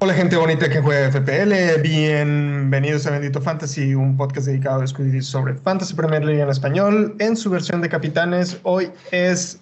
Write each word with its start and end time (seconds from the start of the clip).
Hola 0.00 0.14
gente 0.14 0.36
bonita 0.36 0.70
que 0.70 0.80
juega 0.80 1.10
FPL, 1.10 1.82
bienvenidos 1.82 3.06
a 3.06 3.10
Bendito 3.10 3.42
Fantasy, 3.42 3.94
un 3.94 4.16
podcast 4.16 4.46
dedicado 4.46 4.78
a 4.78 4.82
discutir 4.82 5.24
sobre 5.24 5.54
Fantasy 5.54 5.92
Premier 5.94 6.24
League 6.24 6.40
en 6.40 6.48
español 6.48 7.16
en 7.18 7.36
su 7.36 7.50
versión 7.50 7.82
de 7.82 7.88
capitanes. 7.88 8.58
Hoy 8.62 8.90
es 9.10 9.60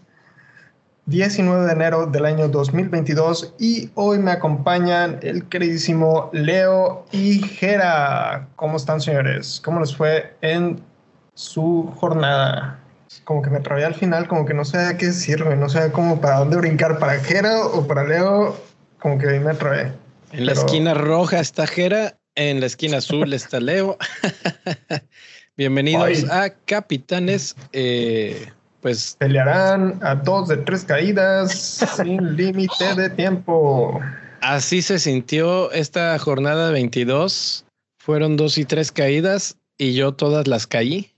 19 1.07 1.67
de 1.67 1.73
enero 1.73 2.07
del 2.07 2.27
año 2.27 2.49
2022 2.49 3.55
y 3.61 3.91
hoy 3.95 4.19
me 4.19 4.33
acompañan 4.33 5.21
el 5.23 5.49
queridísimo 5.49 6.31
Leo 6.33 7.07
y 7.13 7.39
Jera. 7.43 8.49
¿Cómo 8.57 8.77
están 8.77 9.01
señores? 9.01 9.63
¿Cómo 9.65 9.79
les 9.79 9.95
fue 9.95 10.35
en 10.41 10.81
su 11.35 11.93
jornada? 12.01 12.81
Como 13.23 13.41
que 13.41 13.51
me 13.51 13.61
trabé 13.61 13.85
al 13.85 13.95
final, 13.95 14.27
como 14.27 14.45
que 14.47 14.53
no 14.53 14.65
sé 14.65 14.79
a 14.79 14.97
qué 14.97 15.13
sirve, 15.13 15.55
no 15.55 15.69
sé 15.69 15.93
cómo 15.93 16.21
para 16.21 16.41
dónde 16.41 16.57
brincar, 16.57 16.99
para 16.99 17.21
Jera 17.21 17.65
o 17.67 17.87
para 17.87 18.03
Leo, 18.03 18.61
como 18.99 19.17
que 19.17 19.29
ahí 19.29 19.39
me 19.39 19.55
trabé. 19.55 19.93
En 20.33 20.47
la 20.47 20.53
esquina 20.53 20.93
roja 20.93 21.39
está 21.39 21.69
Jera, 21.69 22.19
en 22.35 22.59
la 22.59 22.67
esquina 22.67 22.99
azul 22.99 23.33
está 23.33 23.61
Leo. 23.61 23.97
Bienvenidos 25.57 26.29
a 26.29 26.51
Capitanes. 26.51 27.55
Eh, 27.73 28.49
pues 28.81 29.17
pelearán 29.19 29.99
a 30.03 30.15
dos 30.15 30.49
de 30.49 30.59
tres 30.59 30.85
caídas 30.85 31.53
sin 31.97 32.37
límite 32.37 32.95
de 32.97 33.11
tiempo. 33.11 34.01
Así 34.41 34.83
se 34.83 34.99
sintió 34.99 35.73
esta 35.73 36.19
jornada 36.19 36.71
22. 36.71 37.65
Fueron 37.99 38.37
dos 38.37 38.59
y 38.59 38.65
tres 38.65 38.93
caídas 38.93 39.57
y 39.79 39.95
yo 39.95 40.13
todas 40.13 40.47
las 40.47 40.67
caí. 40.67 41.13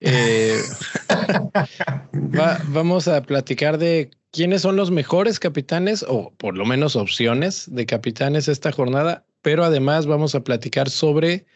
Eh, 0.00 0.60
vamos 2.68 3.08
a 3.08 3.22
platicar 3.22 3.78
de 3.78 4.10
quiénes 4.30 4.62
son 4.62 4.76
los 4.76 4.90
mejores 4.90 5.38
capitanes 5.38 6.04
o 6.08 6.32
por 6.36 6.56
lo 6.56 6.66
menos 6.66 6.96
opciones 6.96 7.66
de 7.70 7.86
capitanes 7.86 8.48
esta 8.48 8.72
jornada, 8.72 9.24
pero 9.42 9.64
además 9.64 10.06
vamos 10.06 10.34
a 10.34 10.40
platicar 10.40 10.90
sobre 10.90 11.46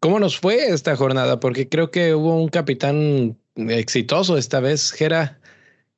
cómo 0.00 0.18
nos 0.18 0.38
fue 0.38 0.68
esta 0.68 0.96
jornada, 0.96 1.40
porque 1.40 1.68
creo 1.68 1.90
que 1.90 2.14
hubo 2.14 2.40
un 2.40 2.48
capitán 2.48 3.38
exitoso 3.56 4.36
esta 4.36 4.60
vez, 4.60 4.92
Gera. 4.92 5.38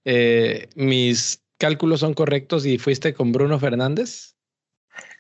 Eh, 0.05 0.69
mis 0.75 1.43
cálculos 1.59 2.01
son 2.01 2.15
correctos 2.15 2.65
y 2.65 2.79
fuiste 2.79 3.15
con 3.15 3.33
Bruno 3.33 3.59
Fernández. 3.59 4.35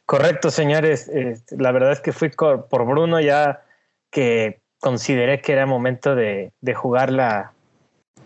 Correcto, 0.07 0.51
señores. 0.51 1.11
la 1.51 1.73
verdad 1.73 1.93
es 1.93 2.01
que 2.01 2.13
fui 2.13 2.31
por 2.31 2.87
Bruno 2.87 3.21
ya 3.21 3.63
que 4.11 4.63
consideré 4.81 5.41
que 5.43 5.53
era 5.53 5.67
momento 5.67 6.15
de, 6.15 6.53
de 6.61 6.75
jugar 6.75 7.13
la, 7.13 7.53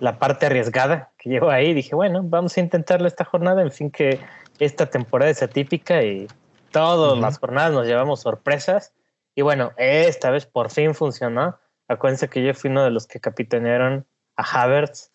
la 0.03 0.19
parte 0.19 0.47
arriesgada 0.47 1.13
que 1.17 1.31
llevo 1.31 1.51
ahí. 1.51 1.75
Dije, 1.75 1.95
bueno, 1.95 2.23
vamos 2.25 2.57
a 2.57 2.61
intentarlo 2.61 3.07
esta 3.07 3.25
jornada. 3.25 3.63
En 3.63 3.71
fin, 3.71 3.91
que 3.91 4.21
esta 4.59 4.87
temporada 4.87 5.31
es 5.31 5.43
atípica 5.43 6.03
y 6.03 6.27
todas 6.71 7.19
las 7.19 7.39
jornadas 7.39 7.73
nos 7.73 7.87
llevamos 7.87 8.21
sorpresas. 8.21 8.93
Y 9.35 9.43
bueno, 9.43 9.73
esta 9.77 10.31
vez 10.31 10.47
por 10.47 10.71
fin 10.71 10.95
funcionó. 10.95 11.59
Acuérdense 11.93 12.29
que 12.29 12.45
yo 12.45 12.55
fui 12.55 12.71
uno 12.71 12.85
de 12.85 12.91
los 12.91 13.07
que 13.07 13.21
capitanearon 13.21 14.07
a 14.37 14.43
Havertz 14.43 15.11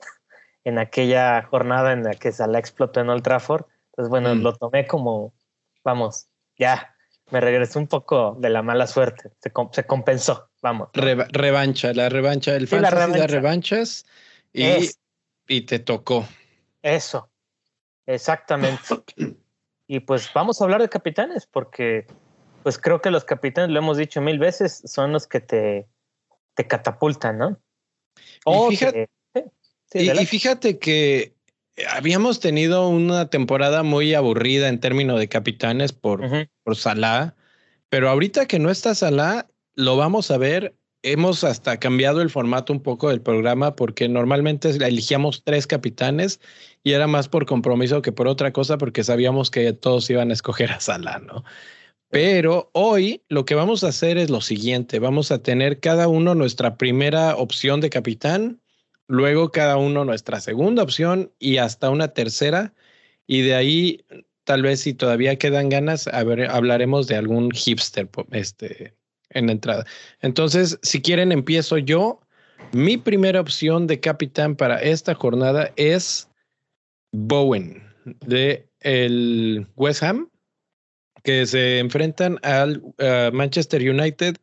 en 0.64 0.80
aquella 0.80 1.44
jornada 1.44 1.94
en 1.94 2.04
la 2.04 2.14
que 2.14 2.32
Salah 2.32 2.60
explotó 2.60 3.00
en 3.00 3.10
Old 3.10 3.24
Trafford. 3.24 3.66
Entonces, 3.92 4.10
bueno, 4.10 4.36
mm. 4.36 4.42
lo 4.42 4.54
tomé 4.54 4.86
como, 4.86 5.34
vamos, 5.84 6.28
ya, 6.58 6.94
me 7.30 7.40
regresé 7.42 7.80
un 7.80 7.88
poco 7.88 8.36
de 8.40 8.50
la 8.50 8.62
mala 8.62 8.88
suerte. 8.88 9.32
Se, 9.40 9.52
se 9.72 9.86
compensó, 9.86 10.50
vamos. 10.62 10.90
revancha, 10.94 11.94
la 11.94 12.10
revancha, 12.10 12.56
el 12.56 12.68
fantasy 12.68 12.96
la 12.96 13.06
revancha. 13.06 13.28
revanchas 13.28 14.06
y, 14.54 15.62
te 15.62 15.80
tocó. 15.80 16.28
Eso, 16.82 17.30
exactamente. 18.06 18.84
y 19.88 20.02
pues 20.02 20.30
vamos 20.34 20.60
a 20.60 20.66
hablar 20.66 20.82
de 20.82 20.90
capitanes, 20.90 21.46
porque 21.48 22.08
pues 22.64 22.78
creo 22.78 23.02
que 23.02 23.12
los 23.12 23.24
capitanes, 23.24 23.70
lo 23.70 23.80
hemos 23.80 23.98
dicho 23.98 24.20
mil 24.22 24.40
veces, 24.40 24.82
son 24.86 25.14
los 25.14 25.28
que 25.28 25.40
te, 25.40 25.88
te 26.58 26.68
catapultan, 26.68 27.38
¿no? 27.38 27.62
y, 28.46 28.76
fíjate, 28.76 29.10
y, 29.94 30.26
fíjate 30.26 30.80
que 30.80 31.36
habíamos 31.90 32.40
tenido 32.40 32.90
una 32.90 33.30
temporada 33.30 33.84
muy 33.84 34.16
aburrida 34.16 34.68
en 34.68 34.80
términos 34.80 35.20
de 35.20 35.30
capitanes 35.30 35.94
por, 35.94 36.22
por 36.64 36.76
Salah, 36.76 37.36
pero 37.90 38.10
ahorita 38.10 38.48
que 38.48 38.58
no 38.58 38.72
está 38.72 38.96
Salah, 38.96 39.48
lo 39.76 39.96
vamos 39.98 40.32
a 40.32 40.38
ver 40.38 40.76
hemos 41.04 41.44
hasta 41.44 41.80
cambiado 41.80 42.22
el 42.22 42.30
formato 42.30 42.74
un 42.74 42.82
poco 42.82 43.10
del 43.10 43.22
programa 43.22 43.76
porque 43.76 44.10
normalmente 44.10 44.70
elegíamos 44.70 45.44
tres 45.44 45.68
capitanes 45.68 46.40
y 46.84 46.94
era 46.94 47.08
más 47.08 47.30
por 47.30 47.46
compromiso 47.46 48.02
que 48.02 48.12
por 48.12 48.28
otra 48.28 48.52
cosa 48.52 48.78
porque 48.78 49.04
sabíamos 49.04 49.52
que 49.52 49.72
todos 49.74 50.10
iban 50.10 50.32
a 50.32 50.34
escoger 50.34 50.72
a 50.72 50.80
Salah, 50.80 51.20
¿no? 51.20 51.44
Pero 52.10 52.70
hoy 52.74 53.24
lo 53.28 53.46
que 53.46 53.56
vamos 53.56 53.84
a 53.84 53.90
hacer 53.90 54.18
es 54.18 54.30
lo 54.30 54.42
siguiente, 54.42 55.00
vamos 55.00 55.32
a 55.32 55.44
tener 55.44 55.80
cada 55.80 56.08
uno 56.08 56.36
nuestra 56.36 56.78
primera 56.78 57.36
opción 57.36 57.82
de 57.82 57.90
capitán, 57.90 58.62
luego 59.08 59.52
cada 59.52 59.78
uno 59.78 60.06
nuestra 60.06 60.40
segunda 60.40 60.84
opción 60.84 61.32
y 61.40 61.58
hasta 61.58 61.90
una 61.90 62.10
tercera 62.10 62.74
y 63.26 63.42
de 63.42 63.56
ahí 63.56 64.06
tal 64.46 64.62
vez 64.62 64.80
si 64.80 64.94
todavía 64.94 65.38
quedan 65.38 65.68
ganas 65.68 66.08
hablaremos 66.08 67.08
de 67.08 67.18
algún 67.18 67.52
hipster 67.52 68.10
este 68.32 68.94
en 69.32 69.48
la 69.48 69.52
entrada. 69.52 69.86
Entonces, 70.22 70.80
si 70.84 71.02
quieren, 71.02 71.32
empiezo 71.34 71.78
yo. 71.78 72.22
Mi 72.72 72.98
primera 72.98 73.42
opción 73.42 73.86
de 73.86 74.00
capitán 74.00 74.56
para 74.56 74.82
esta 74.82 75.14
jornada 75.14 75.72
es 75.76 76.30
Bowen 77.12 77.84
de 78.26 78.68
el 78.80 79.68
West 79.76 80.02
Ham, 80.02 80.30
que 81.28 81.46
se 81.46 81.80
enfrentan 81.80 82.40
al 82.42 82.82
Manchester 83.34 83.82
United. 83.82 84.38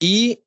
Y 0.00 0.40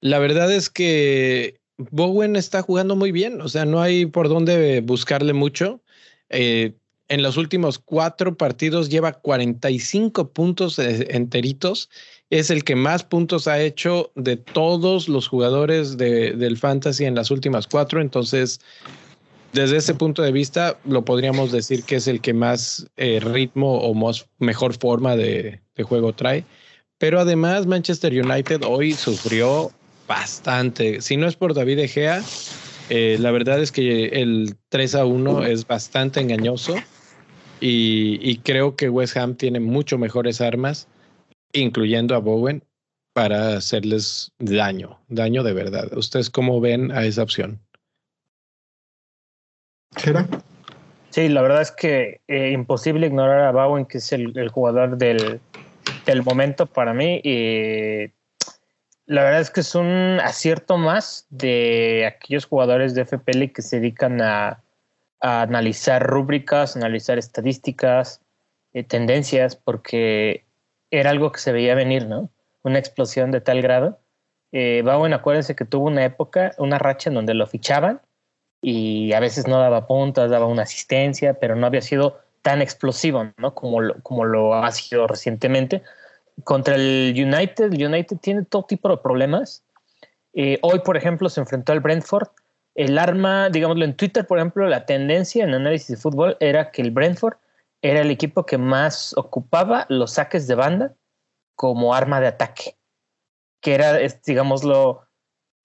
la 0.00 0.20
verdad 0.20 0.52
es 0.52 0.70
que 0.70 1.58
Bowen 1.78 2.36
está 2.36 2.62
jugando 2.62 2.94
muy 2.94 3.10
bien, 3.10 3.40
o 3.40 3.48
sea, 3.48 3.64
no 3.64 3.82
hay 3.82 4.06
por 4.06 4.28
dónde 4.28 4.80
buscarle 4.82 5.32
mucho. 5.32 5.82
Eh, 6.28 6.74
en 7.08 7.22
los 7.22 7.36
últimos 7.36 7.78
cuatro 7.78 8.36
partidos 8.36 8.88
lleva 8.88 9.12
45 9.12 10.30
puntos 10.32 10.78
eh, 10.78 11.08
enteritos 11.10 11.90
es 12.30 12.50
el 12.50 12.64
que 12.64 12.76
más 12.76 13.04
puntos 13.04 13.46
ha 13.46 13.60
hecho 13.60 14.10
de 14.14 14.36
todos 14.36 15.08
los 15.08 15.28
jugadores 15.28 15.96
del 15.96 16.56
fantasy 16.56 17.04
en 17.04 17.14
las 17.14 17.30
últimas 17.30 17.66
cuatro. 17.66 18.00
Entonces, 18.00 18.60
desde 19.54 19.78
ese 19.78 19.94
punto 19.94 20.22
de 20.22 20.32
vista, 20.32 20.78
lo 20.84 21.04
podríamos 21.04 21.52
decir 21.52 21.84
que 21.84 21.96
es 21.96 22.06
el 22.06 22.20
que 22.20 22.34
más 22.34 22.86
eh, 22.96 23.20
ritmo 23.20 23.78
o 23.78 23.94
más, 23.94 24.26
mejor 24.38 24.74
forma 24.74 25.16
de, 25.16 25.60
juego 25.82 26.12
trae. 26.12 26.44
Pero 26.98 27.20
además, 27.20 27.66
Manchester 27.66 28.12
United 28.12 28.62
hoy 28.66 28.92
sufrió 28.92 29.70
bastante. 30.06 31.00
Si 31.00 31.16
no 31.16 31.26
es 31.26 31.36
por 31.36 31.54
David 31.54 31.78
Egea, 31.78 32.22
eh, 32.90 33.16
la 33.18 33.30
verdad 33.30 33.60
es 33.60 33.72
que 33.72 34.06
el 34.08 34.56
3 34.68 34.94
a 34.96 35.04
1 35.06 35.44
es 35.46 35.66
bastante 35.66 36.20
engañoso. 36.20 36.74
y 37.60 38.36
creo 38.44 38.76
que 38.76 38.90
West 38.90 39.16
Ham 39.16 39.36
tiene 39.36 39.58
mucho 39.58 39.96
mejores 39.96 40.42
armas 40.42 40.86
incluyendo 41.54 42.14
a 42.14 42.18
Bowen, 42.18 42.62
para 43.14 43.56
hacerles 43.56 44.32
daño, 44.38 45.00
daño 45.08 45.44
de 45.44 45.52
verdad. 45.52 45.96
¿Ustedes 45.96 46.28
cómo 46.28 46.60
ven 46.60 46.90
a 46.90 47.06
esa 47.06 47.22
opción? 47.22 47.60
Sí, 51.10 51.28
la 51.28 51.42
verdad 51.42 51.62
es 51.62 51.70
que 51.70 52.22
eh, 52.26 52.50
imposible 52.50 53.06
ignorar 53.06 53.42
a 53.42 53.52
Bowen, 53.52 53.86
que 53.86 53.98
es 53.98 54.12
el, 54.12 54.48
jugador 54.48 54.96
del, 54.96 55.40
momento 56.24 56.66
para 56.66 56.92
mí. 56.92 57.20
Y 57.22 58.10
la 59.06 59.22
verdad 59.22 59.40
es 59.40 59.50
que 59.50 59.60
es 59.60 59.76
un 59.76 60.18
acierto 60.20 60.76
más 60.76 61.26
de 61.30 62.04
aquellos 62.06 62.46
jugadores 62.46 62.94
de 62.94 63.04
FPL 63.04 63.52
que 63.52 63.62
se 63.62 63.78
dedican 63.78 64.20
a, 64.20 64.60
analizar 65.20 66.04
rúbricas, 66.04 66.76
analizar 66.76 67.16
estadísticas, 67.16 68.20
eh, 68.72 68.82
tendencias, 68.82 69.56
porque 69.56 70.44
era 70.90 71.10
algo 71.10 71.32
que 71.32 71.38
se 71.38 71.52
veía 71.52 71.74
venir, 71.74 72.06
¿no? 72.08 72.28
Una 72.62 72.78
explosión 72.78 73.30
de 73.30 73.40
tal 73.40 73.62
grado. 73.62 74.00
Eh, 74.52 74.82
Bowen, 74.84 75.14
acuérdense 75.14 75.54
que 75.54 75.64
tuvo 75.64 75.86
una 75.86 76.04
época, 76.04 76.54
una 76.58 76.78
racha 76.78 77.08
en 77.08 77.14
donde 77.14 77.34
lo 77.34 77.46
fichaban 77.46 78.02
y 78.66 79.12
a 79.12 79.20
veces 79.20 79.46
no 79.46 79.58
daba 79.58 79.86
puntas, 79.86 80.30
daba 80.30 80.46
una 80.46 80.62
asistencia, 80.62 81.34
pero 81.34 81.54
no 81.54 81.66
había 81.66 81.82
sido 81.82 82.18
tan 82.40 82.62
explosivo, 82.62 83.30
¿no? 83.36 83.54
Como 83.54 83.82
lo, 83.82 84.00
como 84.00 84.24
lo 84.24 84.54
ha 84.54 84.72
sido 84.72 85.06
recientemente. 85.06 85.82
Contra 86.44 86.76
el 86.76 87.12
United, 87.14 87.74
el 87.74 87.86
United 87.86 88.16
tiene 88.22 88.42
todo 88.44 88.64
tipo 88.64 88.88
de 88.88 88.96
problemas. 88.96 89.62
Eh, 90.32 90.58
hoy, 90.62 90.78
por 90.78 90.96
ejemplo, 90.96 91.28
se 91.28 91.40
enfrentó 91.40 91.72
al 91.72 91.80
Brentford. 91.80 92.28
El 92.74 92.98
arma, 92.98 93.50
digámoslo 93.50 93.84
en 93.84 93.98
Twitter, 93.98 94.26
por 94.26 94.38
ejemplo, 94.38 94.66
la 94.66 94.86
tendencia 94.86 95.44
en 95.44 95.52
análisis 95.52 95.88
de 95.88 95.96
fútbol 95.98 96.38
era 96.40 96.70
que 96.70 96.80
el 96.80 96.90
Brentford 96.90 97.36
era 97.82 98.00
el 98.00 98.10
equipo 98.10 98.46
que 98.46 98.56
más 98.56 99.14
ocupaba 99.18 99.84
los 99.90 100.12
saques 100.12 100.46
de 100.46 100.54
banda 100.54 100.94
como 101.54 101.94
arma 101.94 102.18
de 102.18 102.28
ataque, 102.28 102.78
que 103.60 103.74
era, 103.74 103.98
digámoslo, 104.24 105.06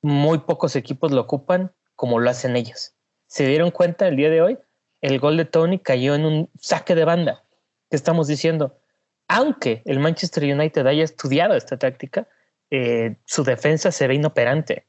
muy 0.02 0.40
pocos 0.40 0.76
equipos 0.76 1.14
lo 1.14 1.22
ocupan 1.22 1.72
como 2.00 2.20
lo 2.20 2.30
hacen 2.30 2.56
ellos. 2.56 2.96
¿Se 3.28 3.46
dieron 3.46 3.72
cuenta 3.72 4.08
el 4.08 4.16
día 4.16 4.30
de 4.30 4.42
hoy? 4.42 4.58
El 5.02 5.20
gol 5.20 5.36
de 5.36 5.44
Tony 5.44 5.80
cayó 5.80 6.16
en 6.16 6.24
un 6.24 6.50
saque 6.58 6.96
de 6.96 7.04
banda. 7.04 7.44
¿Qué 7.90 7.98
estamos 7.98 8.28
diciendo? 8.28 8.80
Aunque 9.28 9.82
el 9.84 10.00
Manchester 10.00 10.46
United 10.46 10.88
haya 10.88 11.04
estudiado 11.04 11.56
esta 11.56 11.76
táctica, 11.76 12.26
eh, 12.72 13.18
su 13.26 13.44
defensa 13.44 13.92
se 13.92 14.08
ve 14.08 14.16
inoperante. 14.16 14.88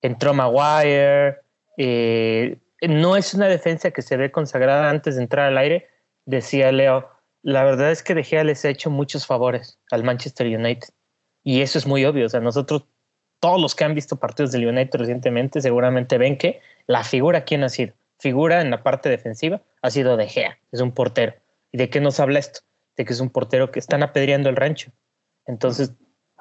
Entró 0.00 0.34
Maguire, 0.34 1.38
eh, 1.78 2.58
no 2.80 3.16
es 3.16 3.34
una 3.34 3.48
defensa 3.48 3.90
que 3.90 4.02
se 4.02 4.16
ve 4.16 4.30
consagrada 4.30 4.88
antes 4.88 5.16
de 5.16 5.22
entrar 5.22 5.46
al 5.46 5.58
aire, 5.58 5.88
decía 6.26 6.70
Leo. 6.70 7.10
La 7.42 7.64
verdad 7.64 7.90
es 7.90 8.04
que 8.04 8.14
De 8.14 8.22
Gea 8.22 8.44
les 8.44 8.64
ha 8.64 8.68
hecho 8.68 8.88
muchos 8.88 9.26
favores 9.26 9.80
al 9.90 10.04
Manchester 10.04 10.46
United. 10.46 10.90
Y 11.42 11.62
eso 11.62 11.76
es 11.76 11.88
muy 11.88 12.04
obvio. 12.04 12.26
O 12.26 12.28
sea, 12.28 12.38
nosotros, 12.38 12.84
todos 13.40 13.60
los 13.60 13.74
que 13.74 13.84
han 13.84 13.94
visto 13.94 14.16
partidos 14.16 14.52
del 14.52 14.66
United 14.66 14.98
recientemente, 14.98 15.60
seguramente 15.60 16.18
ven 16.18 16.38
que 16.38 16.60
la 16.86 17.04
figura, 17.04 17.44
¿quién 17.44 17.64
ha 17.64 17.68
sido? 17.68 17.94
Figura 18.18 18.60
en 18.60 18.70
la 18.70 18.82
parte 18.82 19.08
defensiva 19.08 19.60
ha 19.82 19.90
sido 19.90 20.16
De 20.16 20.28
Gea, 20.28 20.58
es 20.72 20.80
un 20.80 20.92
portero. 20.92 21.34
¿Y 21.72 21.78
de 21.78 21.90
qué 21.90 22.00
nos 22.00 22.18
habla 22.20 22.38
esto? 22.38 22.60
De 22.96 23.04
que 23.04 23.12
es 23.12 23.20
un 23.20 23.30
portero 23.30 23.70
que 23.70 23.78
están 23.78 24.02
apedreando 24.02 24.48
el 24.48 24.56
rancho. 24.56 24.90
Entonces, 25.46 25.92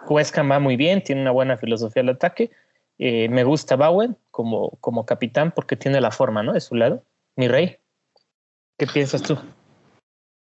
Huesca 0.07 0.44
va 0.44 0.59
muy 0.59 0.77
bien, 0.77 1.03
tiene 1.03 1.21
una 1.21 1.31
buena 1.31 1.57
filosofía 1.57 2.03
del 2.03 2.15
ataque 2.15 2.51
eh, 2.98 3.27
me 3.30 3.44
gusta 3.44 3.75
Bowen 3.75 4.18
como, 4.31 4.71
como 4.80 5.06
capitán 5.06 5.51
porque 5.51 5.75
tiene 5.75 6.00
la 6.00 6.12
forma, 6.12 6.44
¿no? 6.44 6.53
De 6.53 6.62
su 6.62 6.75
lado. 6.75 7.03
Mi 7.36 7.48
rey, 7.48 7.77
¿qué 8.77 8.88
piensas 8.88 9.21
tú? 9.21 9.38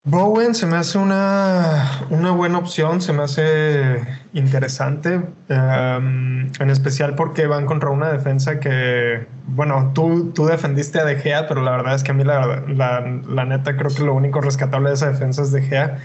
Bowen 0.05 0.55
se 0.55 0.65
me 0.65 0.77
hace 0.77 0.97
una, 0.97 2.07
una 2.09 2.31
buena 2.31 2.59
opción, 2.59 3.03
se 3.03 3.13
me 3.13 3.25
hace 3.25 4.01
interesante, 4.33 5.21
em, 5.49 6.51
en 6.59 6.71
especial 6.71 7.15
porque 7.15 7.47
van 7.47 7.67
contra 7.67 7.91
una 7.91 8.11
defensa 8.11 8.59
que, 8.59 9.27
bueno, 9.49 9.93
tú, 9.95 10.33
tú 10.35 10.47
defendiste 10.47 10.99
a 10.99 11.05
De 11.05 11.17
Gea, 11.17 11.47
pero 11.47 11.63
la 11.63 11.73
verdad 11.73 11.95
es 11.95 12.03
que 12.03 12.13
a 12.13 12.15
mí 12.15 12.25
la, 12.25 12.63
la, 12.69 13.45
neta 13.45 13.77
creo 13.77 13.91
que 13.95 14.03
lo 14.03 14.15
único 14.15 14.41
rescatable 14.41 14.89
de 14.89 14.95
esa 14.95 15.11
defensa 15.11 15.43
es 15.43 15.53
De 15.53 15.63
Gea. 15.63 15.99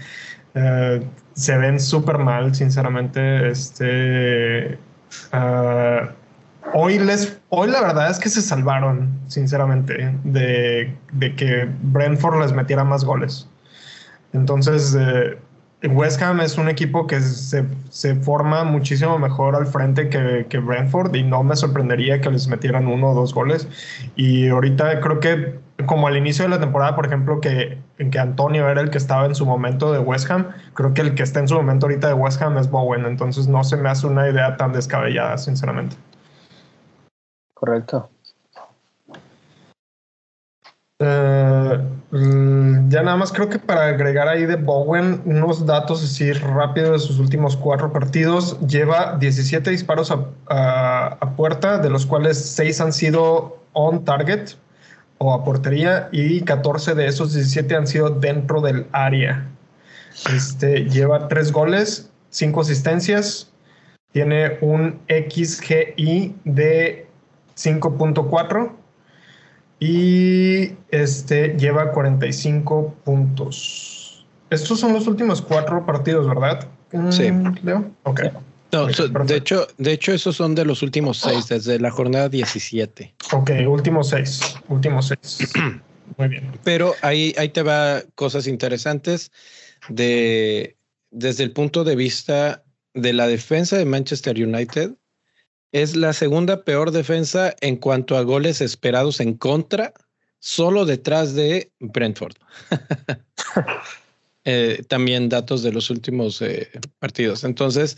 Eh, 0.54 1.06
se 1.34 1.56
ven 1.58 1.80
súper 1.80 2.18
mal, 2.18 2.54
sinceramente. 2.54 3.48
Este, 3.48 4.78
uh, 5.32 6.06
hoy 6.72 6.98
les 6.98 7.40
hoy 7.48 7.70
la 7.70 7.80
verdad 7.80 8.10
es 8.10 8.18
que 8.18 8.28
se 8.28 8.42
salvaron, 8.42 9.20
sinceramente, 9.28 10.14
de, 10.24 10.94
que 11.36 11.68
Brentford 11.82 12.40
les 12.40 12.52
metiera 12.52 12.84
más 12.84 13.04
goles. 13.04 13.48
Entonces, 14.34 14.94
eh, 14.98 15.38
West 15.88 16.20
Ham 16.20 16.40
es 16.40 16.58
un 16.58 16.68
equipo 16.68 17.06
que 17.06 17.20
se, 17.20 17.64
forma 18.16 18.64
muchísimo 18.64 19.18
mejor 19.18 19.54
al 19.54 19.66
frente 19.66 20.08
que, 20.08 20.46
que, 20.48 20.58
Brentford 20.58 21.14
y 21.14 21.22
no 21.22 21.42
me 21.42 21.56
sorprendería 21.56 22.20
que 22.20 22.30
les 22.30 22.48
metieran 22.48 22.86
uno 22.86 23.10
o 23.10 23.14
dos 23.14 23.32
goles. 23.32 23.68
Y 24.16 24.48
ahorita 24.48 25.00
creo 25.00 25.20
que 25.20 25.58
como 25.86 26.06
al 26.06 26.16
inicio 26.16 26.44
de 26.44 26.50
la 26.50 26.60
temporada, 26.60 26.94
por 26.94 27.06
ejemplo, 27.06 27.40
que, 27.40 27.78
que 28.10 28.18
Antonio 28.18 28.68
era 28.68 28.80
el 28.80 28.90
que 28.90 28.98
estaba 28.98 29.26
en 29.26 29.34
su 29.34 29.44
momento 29.44 29.92
de 29.92 29.98
West 29.98 30.30
Ham, 30.30 30.48
creo 30.74 30.94
que 30.94 31.02
el 31.02 31.14
que 31.14 31.22
está 31.22 31.40
en 31.40 31.48
su 31.48 31.54
momento 31.54 31.86
ahorita 31.86 32.08
de 32.08 32.14
West 32.14 32.40
Ham 32.40 32.58
es 32.58 32.70
Bowen. 32.70 33.04
Entonces 33.04 33.48
no 33.48 33.64
se 33.64 33.76
me 33.76 33.88
hace 33.88 34.06
una 34.06 34.28
idea 34.28 34.56
tan 34.56 34.72
descabellada, 34.72 35.36
sinceramente. 35.38 35.96
Correcto. 37.54 38.08
Eh, 41.00 41.78
ya 42.94 43.02
nada 43.02 43.16
más 43.16 43.32
creo 43.32 43.48
que 43.48 43.58
para 43.58 43.88
agregar 43.88 44.28
ahí 44.28 44.46
de 44.46 44.54
Bowen 44.54 45.20
unos 45.24 45.66
datos 45.66 46.04
así 46.04 46.32
rápido 46.32 46.92
de 46.92 47.00
sus 47.00 47.18
últimos 47.18 47.56
cuatro 47.56 47.92
partidos. 47.92 48.56
Lleva 48.60 49.16
17 49.18 49.68
disparos 49.68 50.12
a, 50.12 51.34
puerta, 51.36 51.78
de 51.78 51.90
los 51.90 52.06
cuales 52.06 52.38
6 52.38 52.80
han 52.80 52.92
sido 52.92 53.58
on 53.72 54.04
target 54.04 54.50
o 55.18 55.34
a 55.34 55.42
portería 55.42 56.08
y 56.12 56.42
14 56.42 56.94
de 56.94 57.08
esos 57.08 57.34
17 57.34 57.74
han 57.74 57.88
sido 57.88 58.10
dentro 58.10 58.60
del 58.60 58.86
área. 58.92 59.44
Este, 60.32 60.84
lleva 60.84 61.26
3 61.26 61.50
goles, 61.50 62.12
5 62.30 62.60
asistencias, 62.60 63.50
tiene 64.12 64.58
un 64.60 65.00
XGI 65.08 66.36
de 66.44 67.08
5.4 67.56 68.70
y 69.84 70.72
este 70.88 71.56
lleva 71.58 71.92
45 71.92 72.94
puntos. 73.04 74.24
Estos 74.48 74.80
son 74.80 74.94
los 74.94 75.06
últimos 75.06 75.42
cuatro 75.42 75.84
partidos, 75.84 76.26
¿verdad? 76.26 76.66
Sí. 77.10 77.24
Leo. 77.62 77.90
Ok. 78.04 78.22
No, 78.72 78.86
de, 78.86 79.36
hecho, 79.36 79.66
de 79.76 79.92
hecho, 79.92 80.12
esos 80.12 80.36
son 80.36 80.54
de 80.54 80.64
los 80.64 80.82
últimos 80.82 81.18
seis, 81.18 81.48
desde 81.48 81.78
la 81.78 81.90
jornada 81.90 82.30
17. 82.30 83.14
Ok, 83.32 83.50
últimos 83.68 84.08
seis. 84.08 84.56
Últimos 84.68 85.08
seis. 85.08 85.52
Muy 86.16 86.28
bien. 86.28 86.50
Pero 86.64 86.94
ahí, 87.02 87.34
ahí 87.36 87.50
te 87.50 87.62
va 87.62 88.02
cosas 88.14 88.46
interesantes 88.46 89.32
de 89.90 90.76
desde 91.10 91.44
el 91.44 91.52
punto 91.52 91.84
de 91.84 91.94
vista 91.94 92.64
de 92.94 93.12
la 93.12 93.26
defensa 93.26 93.76
de 93.76 93.84
Manchester 93.84 94.34
United 94.42 94.92
es 95.74 95.96
la 95.96 96.12
segunda 96.12 96.62
peor 96.62 96.92
defensa 96.92 97.56
en 97.60 97.74
cuanto 97.76 98.16
a 98.16 98.22
goles 98.22 98.60
esperados 98.60 99.18
en 99.18 99.34
contra, 99.34 99.92
solo 100.38 100.84
detrás 100.84 101.34
de 101.34 101.72
Brentford. 101.80 102.36
Eh, 104.46 104.82
también 104.88 105.30
datos 105.30 105.62
de 105.62 105.72
los 105.72 105.88
últimos 105.88 106.42
eh, 106.42 106.68
partidos. 106.98 107.44
Entonces, 107.44 107.96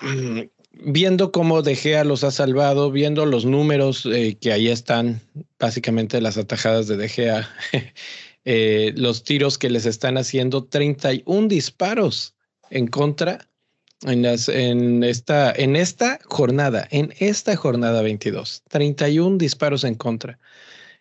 mm, 0.00 0.42
viendo 0.84 1.32
cómo 1.32 1.62
De 1.62 1.74
Gea 1.74 2.04
los 2.04 2.22
ha 2.22 2.30
salvado, 2.30 2.92
viendo 2.92 3.26
los 3.26 3.44
números 3.44 4.06
eh, 4.06 4.38
que 4.40 4.52
ahí 4.52 4.68
están, 4.68 5.20
básicamente 5.58 6.20
las 6.20 6.38
atajadas 6.38 6.86
de 6.86 6.96
De 6.96 7.08
Gea, 7.08 7.50
los 8.94 9.24
tiros 9.24 9.58
que 9.58 9.70
les 9.70 9.86
están 9.86 10.18
haciendo, 10.18 10.62
31 10.66 11.48
disparos 11.48 12.36
en 12.70 12.86
contra 12.86 13.49
en, 14.06 14.22
las, 14.22 14.48
en, 14.48 15.02
esta, 15.02 15.52
en 15.52 15.76
esta 15.76 16.18
jornada, 16.24 16.86
en 16.90 17.14
esta 17.18 17.56
jornada 17.56 18.02
22, 18.02 18.62
31 18.68 19.38
disparos 19.38 19.84
en 19.84 19.94
contra. 19.94 20.38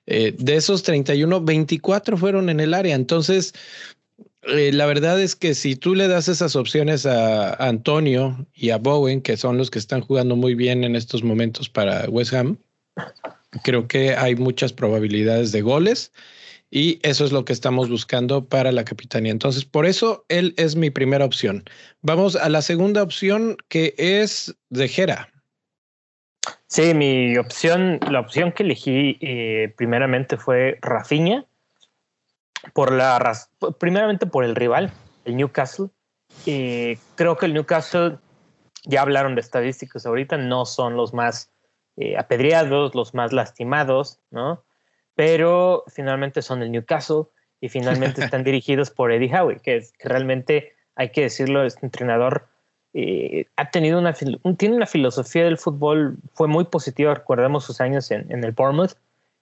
Eh, 0.06 0.34
de 0.38 0.56
esos 0.56 0.84
31, 0.84 1.42
24 1.42 2.18
fueron 2.18 2.50
en 2.50 2.60
el 2.60 2.74
área. 2.74 2.96
Entonces, 2.96 3.54
eh, 4.44 4.72
la 4.74 4.86
verdad 4.86 5.22
es 5.22 5.36
que 5.36 5.54
si 5.54 5.76
tú 5.76 5.96
le 5.96 6.08
das 6.08 6.28
esas 6.28 6.56
opciones 6.56 7.06
a, 7.06 7.54
a, 7.54 7.68
Antonio 7.68 8.48
y 8.54 8.72
a 8.72 8.78
Bowen, 8.78 9.22
que 9.22 9.38
son 9.38 9.58
los 9.58 9.70
que 9.70 9.80
están 9.80 10.02
jugando 10.02 10.36
muy 10.36 10.56
bien 10.56 10.84
en 10.84 10.96
estos 10.96 11.24
momentos 11.24 11.70
para 11.70 12.10
West 12.10 12.34
Ham, 12.34 12.58
creo 13.64 13.88
que 13.88 14.16
hay 14.16 14.36
muchas 14.36 14.74
probabilidades 14.74 15.52
de 15.52 15.62
goles 15.62 16.12
y 16.72 17.00
eso 17.04 17.26
es 17.26 17.32
lo 17.32 17.46
que 17.46 17.54
estamos 17.54 17.90
buscando 17.90 18.46
para 18.46 18.72
la 18.72 18.86
capitanía. 18.86 19.32
Entonces, 19.32 19.66
por 19.66 19.86
eso 19.86 20.26
él 20.30 20.54
es 20.58 20.76
mi 20.76 20.90
primera 20.90 21.26
opción. 21.26 21.64
Vamos 22.02 22.36
a 22.36 22.50
la 22.50 22.62
segunda 22.62 23.02
opción 23.02 23.58
que 23.68 23.96
es 23.98 24.56
de 24.70 24.88
Jera. 24.88 25.30
Sí, 26.68 26.94
mi 26.94 27.36
opción, 27.38 28.00
la 28.10 28.20
opción 28.20 28.52
que 28.52 28.64
elegí 28.64 29.18
eh, 29.22 29.74
primeramente 29.76 30.38
fue 30.38 30.78
Rafinha, 30.82 31.46
por 32.74 32.92
la 32.92 33.36
primeramente 33.80 34.28
por 34.28 34.44
el 34.44 34.56
rival, 34.56 34.92
el 35.26 35.36
Newcastle. 35.36 35.88
Eh, 36.46 36.98
creo 37.16 37.38
que 37.38 37.48
el 37.48 37.54
Newcastle, 37.54 38.18
ya 38.86 39.02
hablaron 39.02 39.36
de 39.36 39.42
estadísticas 39.42 40.06
ahorita, 40.06 40.38
no 40.38 40.66
son 40.66 40.96
los 40.96 41.14
más 41.14 41.52
eh, 41.98 42.18
apedreados, 42.18 42.94
los 42.94 43.14
más 43.14 43.34
lastimados, 43.34 44.20
¿no? 44.30 44.64
Pero 45.20 45.84
finalmente 45.88 46.42
son 46.42 46.62
el 46.62 46.72
Newcastle 46.72 47.24
y 47.60 47.68
finalmente 47.68 48.24
están 48.24 48.42
dirigidos 48.46 48.90
por 48.90 49.12
Eddie 49.12 49.30
Howe, 49.38 49.60
que, 49.62 49.76
es, 49.76 49.92
que 50.00 50.08
realmente, 50.08 50.78
hay 50.96 51.10
que 51.10 51.24
decirlo, 51.24 51.66
este 51.66 51.86
entrenador 51.86 52.48
eh, 52.94 53.48
ha 53.58 53.70
tenido 53.70 54.00
una, 54.00 54.14
tiene 54.14 54.78
una 54.78 54.86
filosofía 54.86 55.44
del 55.44 55.58
fútbol, 55.58 56.20
fue 56.32 56.48
muy 56.48 56.64
positiva, 56.64 57.14
recordemos 57.14 57.66
sus 57.66 57.82
años 57.82 58.12
en, 58.12 58.32
el 58.32 58.54
Bournemouth, 58.54 58.94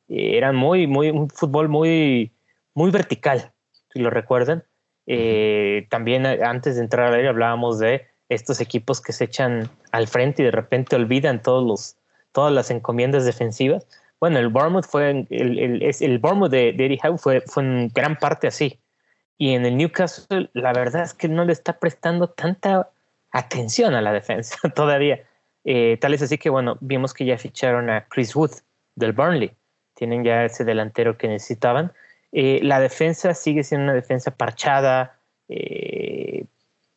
eh, 0.10 0.36
era 0.36 0.51
muy, 0.51 0.88
muy, 0.88 1.12
un 1.12 1.29
fútbol 1.29 1.69
muy, 1.69 2.31
muy 2.74 2.89
vertical, 2.89 3.51
si 3.93 4.00
lo 4.00 4.10
recuerdan. 4.10 4.63
Eh, 5.05 5.86
también 5.91 6.25
antes 6.25 6.77
de 6.77 6.81
entrar 6.81 7.05
al 7.05 7.13
aire 7.13 7.27
hablábamos 7.27 7.77
de 7.77 8.07
estos 8.29 8.62
equipos 8.62 9.00
que 9.00 9.13
se 9.13 9.25
echan 9.25 9.69
al 9.91 10.07
frente 10.07 10.41
y 10.41 10.46
de 10.46 10.51
repente 10.51 10.96
olvidan 10.96 11.43
todos 11.43 11.63
los, 11.63 11.98
todas 12.31 12.51
las 12.51 12.72
encomiendas 12.72 13.25
defensivas 13.25 13.86
bueno, 14.19 14.39
el 14.39 14.50
Bournemouth 14.50 14.86
fue 14.86 15.09
el, 15.09 15.27
el, 15.29 15.95
el 16.00 16.19
Bournemouth 16.19 16.51
de, 16.51 16.69
Eddie 16.69 17.00
Howe 17.03 17.17
fue, 17.17 17.41
fue 17.41 17.63
en 17.63 17.91
gran 17.93 18.17
parte 18.17 18.47
así. 18.47 18.79
Y 19.38 19.53
en 19.53 19.65
el 19.65 19.77
Newcastle, 19.77 20.50
la 20.53 20.74
verdad 20.74 21.03
es 21.03 21.13
que 21.13 21.27
no 21.27 21.45
le 21.45 21.53
está 21.53 21.77
prestando 21.79 22.27
tanta 22.27 22.89
atención 23.31 23.93
a 23.93 24.01
la 24.01 24.12
defensa 24.12 24.57
todavía. 24.75 25.24
Eh, 25.63 25.97
tal 26.01 26.13
es 26.13 26.21
así 26.21 26.38
que, 26.38 26.50
bueno, 26.50 26.77
vimos 26.79 27.13
que 27.13 27.25
ya 27.25 27.38
ficharon 27.38 27.89
a 27.89 28.07
Chris 28.07 28.36
Wood 28.36 28.51
del 28.95 29.13
Burnley. 29.13 29.55
Tienen 29.93 30.24
ya 30.24 30.45
ese 30.45 30.63
delantero 30.63 31.17
que 31.17 31.27
necesitaban. 31.27 31.93
Eh, 32.31 32.59
la 32.63 32.79
defensa 32.79 33.33
sigue 33.33 33.63
siendo 33.63 33.86
una 33.86 33.93
defensa 33.93 34.31
parchada. 34.31 35.19
Eh, 35.50 36.45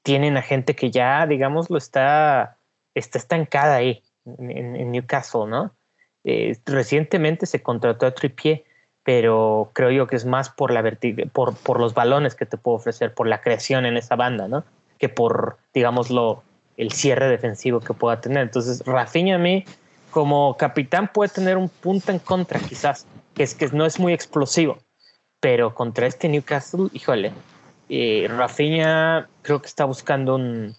tienen 0.02 0.36
a 0.36 0.42
gente 0.42 0.74
que 0.74 0.90
ya, 0.90 1.26
digamos, 1.26 1.68
lo 1.68 1.76
está, 1.76 2.56
está 2.94 3.18
estancada 3.18 3.76
ahí. 3.76 4.02
en, 4.38 4.92
Newcastle, 4.92 5.46
¿no? 5.46 5.74
Eh, 6.24 6.58
recientemente 6.66 7.46
se 7.46 7.62
contrató 7.62 8.06
a 8.06 8.12
Trippier, 8.12 8.64
pero 9.02 9.70
creo 9.72 9.90
yo 9.90 10.06
que 10.06 10.16
es 10.16 10.26
más 10.26 10.50
por, 10.50 10.70
la 10.70 10.82
por, 11.32 11.56
por 11.56 11.80
los 11.80 11.94
balones 11.94 12.34
que 12.34 12.46
te 12.46 12.56
puedo 12.56 12.76
ofrecer, 12.76 13.14
por 13.14 13.26
la 13.26 13.40
creación 13.40 13.86
en 13.86 13.96
esa 13.96 14.16
banda, 14.16 14.48
¿no? 14.48 14.64
Que 14.98 15.08
por, 15.08 15.58
digámoslo, 15.72 16.42
el 16.76 16.92
cierre 16.92 17.28
defensivo 17.28 17.80
que 17.80 17.94
pueda 17.94 18.20
tener. 18.20 18.42
Entonces, 18.42 18.82
Rafinha 18.86 19.36
a 19.36 19.38
mí, 19.38 19.64
como 20.10 20.56
capitán, 20.56 21.10
puede 21.12 21.30
tener 21.30 21.56
un 21.56 21.68
punto 21.68 22.12
en 22.12 22.18
contra, 22.18 22.60
quizás, 22.60 23.06
que 23.34 23.42
es 23.42 23.54
que 23.54 23.68
no 23.68 23.86
es 23.86 23.98
muy 23.98 24.12
explosivo, 24.12 24.78
pero 25.40 25.74
contra 25.74 26.06
este 26.06 26.28
Newcastle, 26.28 26.88
híjole, 26.92 27.32
eh, 27.88 28.28
Rafinha 28.30 29.28
creo 29.42 29.60
que 29.60 29.66
está 29.66 29.84
buscando 29.84 30.36
un, 30.36 30.76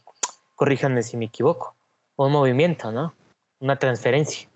corríjanme 0.55 1.01
si 1.03 1.17
me 1.17 1.25
equivoco, 1.25 1.75
un 2.15 2.31
movimiento, 2.31 2.91
¿no? 2.91 3.13
Una 3.59 3.77
transferencia. 3.77 4.47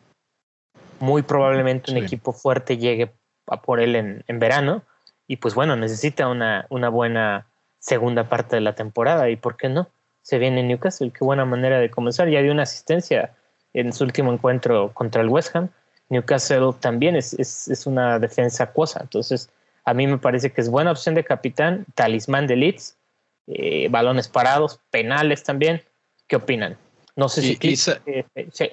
Muy 1.06 1.22
probablemente 1.22 1.92
un 1.92 1.98
equipo 1.98 2.34
fuerte 2.34 2.78
llegue 2.78 3.12
a 3.48 3.62
por 3.62 3.80
él 3.80 3.96
en, 3.96 4.24
en, 4.28 4.40
verano 4.40 4.84
y 5.28 5.38
pues 5.38 5.54
bueno, 5.54 5.76
necesita 5.76 6.28
una, 6.28 6.66
una 6.70 6.90
buena 6.90 7.48
segunda 7.80 8.28
parte 8.28 8.56
de 8.56 8.62
la 8.62 8.74
temporada 8.74 9.30
y 9.30 9.36
¿por 9.36 9.56
qué 9.56 9.70
no? 9.70 9.88
Se 10.24 10.40
viene 10.40 10.64
Newcastle, 10.64 11.12
qué 11.12 11.24
buena 11.24 11.46
manera 11.46 11.80
de 11.80 11.92
comenzar. 11.92 12.28
Ya 12.30 12.42
dio 12.42 12.52
una 12.52 12.64
asistencia 12.64 13.36
en 13.74 13.94
su 13.94 14.04
último 14.04 14.34
encuentro 14.34 14.92
contra 14.94 15.22
el 15.22 15.30
West 15.30 15.56
Ham. 15.56 15.70
Newcastle 16.10 16.72
también 16.80 17.16
es, 17.16 17.34
es, 17.34 17.68
es 17.68 17.86
una 17.86 18.18
defensa 18.20 18.66
acuosa, 18.66 19.00
entonces 19.02 19.50
a 19.86 19.94
mí 19.94 20.08
me 20.08 20.18
parece 20.18 20.52
que 20.52 20.62
es 20.62 20.70
buena 20.70 20.92
opción 20.92 21.14
de 21.16 21.24
capitán, 21.24 21.86
talismán 21.94 22.48
de 22.48 22.56
Leeds, 22.56 22.98
eh, 23.48 23.88
balones 23.90 24.28
parados, 24.28 24.80
penales 24.90 25.44
también. 25.44 25.84
¿Qué 26.28 26.36
opinan? 26.36 26.76
No 27.16 27.30
sé 27.30 27.42
si... 27.44 27.58
Eh, 28.08 28.26
eh, 28.34 28.48
sí. 28.52 28.72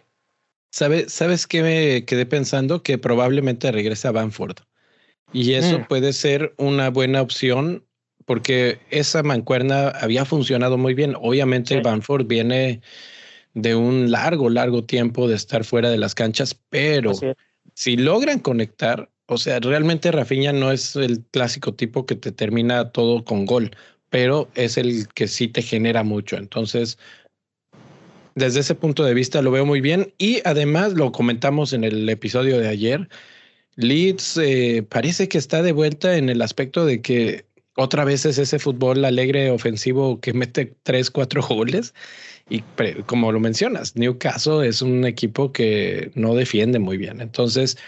¿Sabes 0.73 1.47
qué 1.47 1.63
me 1.63 2.05
quedé 2.07 2.25
pensando? 2.25 2.83
Que 2.83 2.97
probablemente 2.97 3.71
regrese 3.71 4.09
a 4.09 4.13
Banford. 4.13 4.57
Y 5.33 5.53
eso 5.53 5.81
mm. 5.81 5.85
puede 5.85 6.13
ser 6.13 6.55
una 6.57 6.89
buena 6.91 7.21
opción 7.21 7.85
porque 8.25 8.79
esa 8.91 9.23
mancuerna 9.23 9.89
había 9.89 10.25
funcionado 10.25 10.79
muy 10.79 10.95
bien. 10.95 11.15
Obviamente 11.21 11.81
Banford 11.81 12.27
viene 12.27 12.81
de 13.55 13.75
un 13.75 14.11
largo, 14.11 14.49
largo 14.49 14.85
tiempo 14.85 15.29
de 15.29 15.35
estar 15.35 15.65
fuera 15.65 15.91
de 15.91 15.99
las 15.99 16.15
canchas, 16.15 16.59
pero 16.71 17.13
si 17.75 17.97
logran 17.97 18.39
conectar, 18.39 19.11
o 19.27 19.37
sea, 19.37 19.61
realmente 19.61 20.11
Rafinha 20.11 20.53
no 20.53 20.73
es 20.73 20.97
el 20.97 21.23
clásico 21.31 21.75
tipo 21.75 22.07
que 22.07 22.15
te 22.15 22.33
termina 22.33 22.93
todo 22.93 23.25
con 23.25 23.45
gol, 23.45 23.73
pero 24.09 24.49
es 24.55 24.79
el 24.79 25.09
que 25.09 25.29
sí 25.29 25.49
te 25.49 25.63
genera 25.63 26.03
mucho. 26.03 26.37
Entonces, 26.37 26.99
desde 28.35 28.61
ese 28.61 28.75
punto 28.75 29.05
de 29.05 29.15
vista 29.15 29.43
lo 29.43 29.51
veo 29.51 29.67
muy 29.67 29.81
bien 29.81 30.13
y 30.19 30.41
además 30.45 30.95
lo 30.95 31.13
comentamos 31.13 31.73
en 31.73 31.85
el 31.85 32.09
episodio 32.09 32.59
de 32.59 32.69
ayer. 32.69 33.09
Leeds 33.77 34.37
eh, 34.39 34.85
parece 34.89 35.29
que 35.29 35.39
está 35.39 35.63
de 35.63 35.73
vuelta 35.73 36.17
en 36.17 36.29
el 36.29 36.43
aspecto 36.43 36.85
de 36.85 37.01
que 37.01 37.47
otra 37.77 38.05
vez 38.05 38.27
es 38.27 38.39
ese 38.39 38.59
fútbol 38.59 39.05
alegre 39.05 39.51
ofensivo 39.51 40.21
que 40.21 40.33
mete 40.33 40.75
tres, 40.83 41.11
cuatro 41.11 41.43
goles. 41.49 41.95
Y 42.49 42.63
como 43.07 43.33
lo 43.33 43.41
mencionas, 43.41 43.97
Newcastle 43.97 44.67
es 44.67 44.83
un 44.83 45.05
equipo 45.07 45.53
que 45.53 46.11
no 46.15 46.35
defiende 46.35 46.79
muy 46.79 46.99
bien. 46.99 47.21
Entonces, 47.21 47.79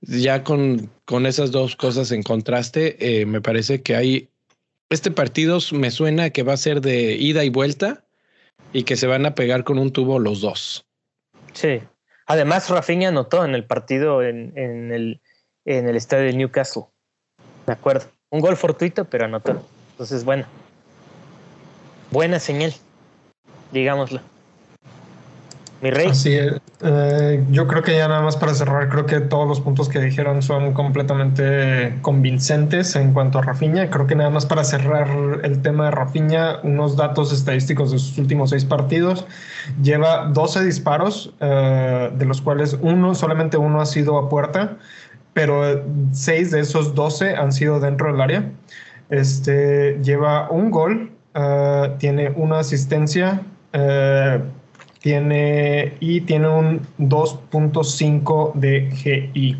ya 0.00 0.42
con, 0.42 0.90
con 1.04 1.26
esas 1.26 1.50
dos 1.52 1.76
cosas 1.76 2.10
en 2.10 2.22
contraste, 2.22 2.96
eh, 3.20 3.26
me 3.26 3.40
parece 3.40 3.82
que 3.82 3.94
hay, 3.94 4.28
este 4.88 5.10
partido 5.10 5.58
me 5.72 5.90
suena 5.90 6.30
que 6.30 6.42
va 6.42 6.54
a 6.54 6.56
ser 6.56 6.80
de 6.80 7.16
ida 7.16 7.44
y 7.44 7.50
vuelta 7.50 8.04
y 8.72 8.84
que 8.84 8.96
se 8.96 9.06
van 9.06 9.26
a 9.26 9.34
pegar 9.34 9.64
con 9.64 9.78
un 9.78 9.92
tubo 9.92 10.18
los 10.18 10.40
dos. 10.40 10.86
Sí. 11.52 11.82
Además, 12.26 12.70
Rafinha 12.70 13.08
anotó 13.08 13.44
en 13.44 13.54
el 13.54 13.64
partido 13.64 14.22
en, 14.22 14.56
el, 14.56 15.20
en 15.64 15.88
el 15.88 15.96
estadio 15.96 16.26
de 16.26 16.34
Newcastle. 16.34 16.84
De 17.66 17.72
acuerdo. 17.72 18.06
Un 18.30 18.40
gol 18.40 18.56
fortuito, 18.56 19.04
pero 19.04 19.24
anotó. 19.24 19.62
Entonces, 19.92 20.24
bueno. 20.24 20.46
Buena 22.10 22.38
señal, 22.40 22.74
digámoslo. 23.72 24.20
Mi 25.82 25.90
rey. 25.90 26.08
Así 26.08 26.36
eh, 26.82 27.44
yo 27.50 27.66
creo 27.66 27.82
que 27.82 27.96
ya 27.96 28.08
nada 28.08 28.22
más 28.22 28.36
para 28.36 28.54
cerrar, 28.54 28.88
creo 28.88 29.06
que 29.06 29.20
todos 29.20 29.46
los 29.48 29.60
puntos 29.60 29.88
que 29.88 29.98
dijeron 29.98 30.42
son 30.42 30.72
completamente 30.72 31.94
convincentes 32.02 32.96
en 32.96 33.12
cuanto 33.12 33.38
a 33.38 33.42
Rafiña. 33.42 33.88
Creo 33.90 34.06
que 34.06 34.14
nada 34.14 34.30
más 34.30 34.46
para 34.46 34.64
cerrar 34.64 35.08
el 35.42 35.60
tema 35.62 35.86
de 35.86 35.90
Rafiña, 35.90 36.58
unos 36.62 36.96
datos 36.96 37.32
estadísticos 37.32 37.92
de 37.92 37.98
sus 37.98 38.18
últimos 38.18 38.50
seis 38.50 38.64
partidos. 38.64 39.26
Lleva 39.82 40.26
12 40.26 40.64
disparos, 40.64 41.32
eh, 41.40 42.10
de 42.14 42.24
los 42.24 42.40
cuales 42.40 42.78
uno, 42.80 43.14
solamente 43.14 43.56
uno 43.56 43.80
ha 43.80 43.86
sido 43.86 44.18
a 44.18 44.28
puerta, 44.28 44.76
pero 45.32 45.82
seis 46.12 46.50
de 46.50 46.60
esos 46.60 46.94
12 46.94 47.36
han 47.36 47.52
sido 47.52 47.80
dentro 47.80 48.12
del 48.12 48.20
área. 48.20 48.50
Este, 49.08 49.98
lleva 50.02 50.50
un 50.50 50.70
gol, 50.70 51.10
eh, 51.34 51.94
tiene 51.98 52.30
una 52.36 52.60
asistencia 52.60 53.42
tiene, 55.00 55.94
y 56.00 56.22
tiene 56.22 56.48
un 56.48 56.80
2.5 56.98 58.54
de 58.54 58.90
GI. 58.90 59.56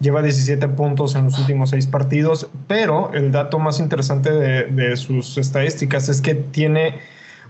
Lleva 0.00 0.22
17 0.22 0.66
puntos 0.68 1.14
en 1.14 1.24
los 1.24 1.38
últimos 1.38 1.70
seis 1.70 1.86
partidos, 1.86 2.48
pero 2.66 3.12
el 3.12 3.32
dato 3.32 3.58
más 3.58 3.80
interesante 3.80 4.30
de, 4.32 4.96
sus 4.96 5.36
estadísticas 5.36 6.08
es 6.08 6.22
que 6.22 6.34
tiene 6.34 7.00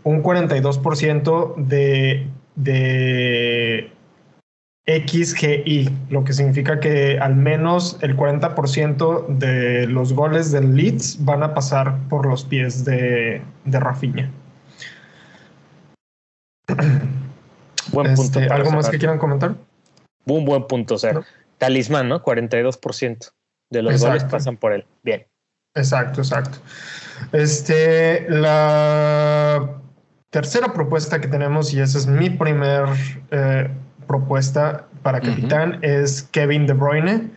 un 0.03 0.23
42% 0.23 1.55
de, 1.57 2.27
de 2.57 3.93
XGI, 4.87 5.89
lo 6.09 6.25
que 6.25 6.33
significa 6.33 6.81
que 6.81 7.19
al 7.21 7.37
menos 7.37 7.99
el 8.00 8.17
40% 8.17 9.29
de 9.29 9.87
los 9.87 10.12
goles 10.12 10.50
del 10.50 10.75
Leeds 10.75 11.25
van 11.25 11.45
a 11.45 11.55
pasar 11.55 11.99
por 12.09 12.27
los 12.27 12.45
pies 12.45 12.85
de, 12.85 13.43
de 13.65 13.81
Rafinha. 13.81 14.31
Buen 17.93 18.15
punto. 18.15 18.41
Este, 18.41 18.53
¿Algo 18.53 18.71
más 18.71 18.89
que 18.89 18.99
quieran 18.99 19.19
comentar? 19.19 19.55
Un 20.27 20.45
buen 20.45 20.67
punto, 20.67 20.95
o 20.95 21.25
talismán, 21.59 22.09
¿no? 22.09 22.23
42% 22.23 23.33
de 23.71 23.83
los 23.83 24.00
goles 24.00 24.25
pasan 24.25 24.57
por 24.57 24.73
él. 24.73 24.87
Bien. 25.03 25.27
Exacto, 25.75 26.21
exacto. 26.21 26.59
Este, 27.33 28.27
la 28.29 29.77
tercera 30.31 30.73
propuesta 30.73 31.21
que 31.21 31.29
tenemos, 31.29 31.73
y 31.73 31.81
esa 31.81 31.99
es 31.99 32.07
mi 32.07 32.31
primer 32.31 32.85
eh, 33.31 33.71
propuesta 34.07 34.87
para 35.03 35.21
capitán, 35.21 35.79
es 35.83 36.23
Kevin 36.23 36.67
De 36.67 36.75
Bruyne. 36.75 37.31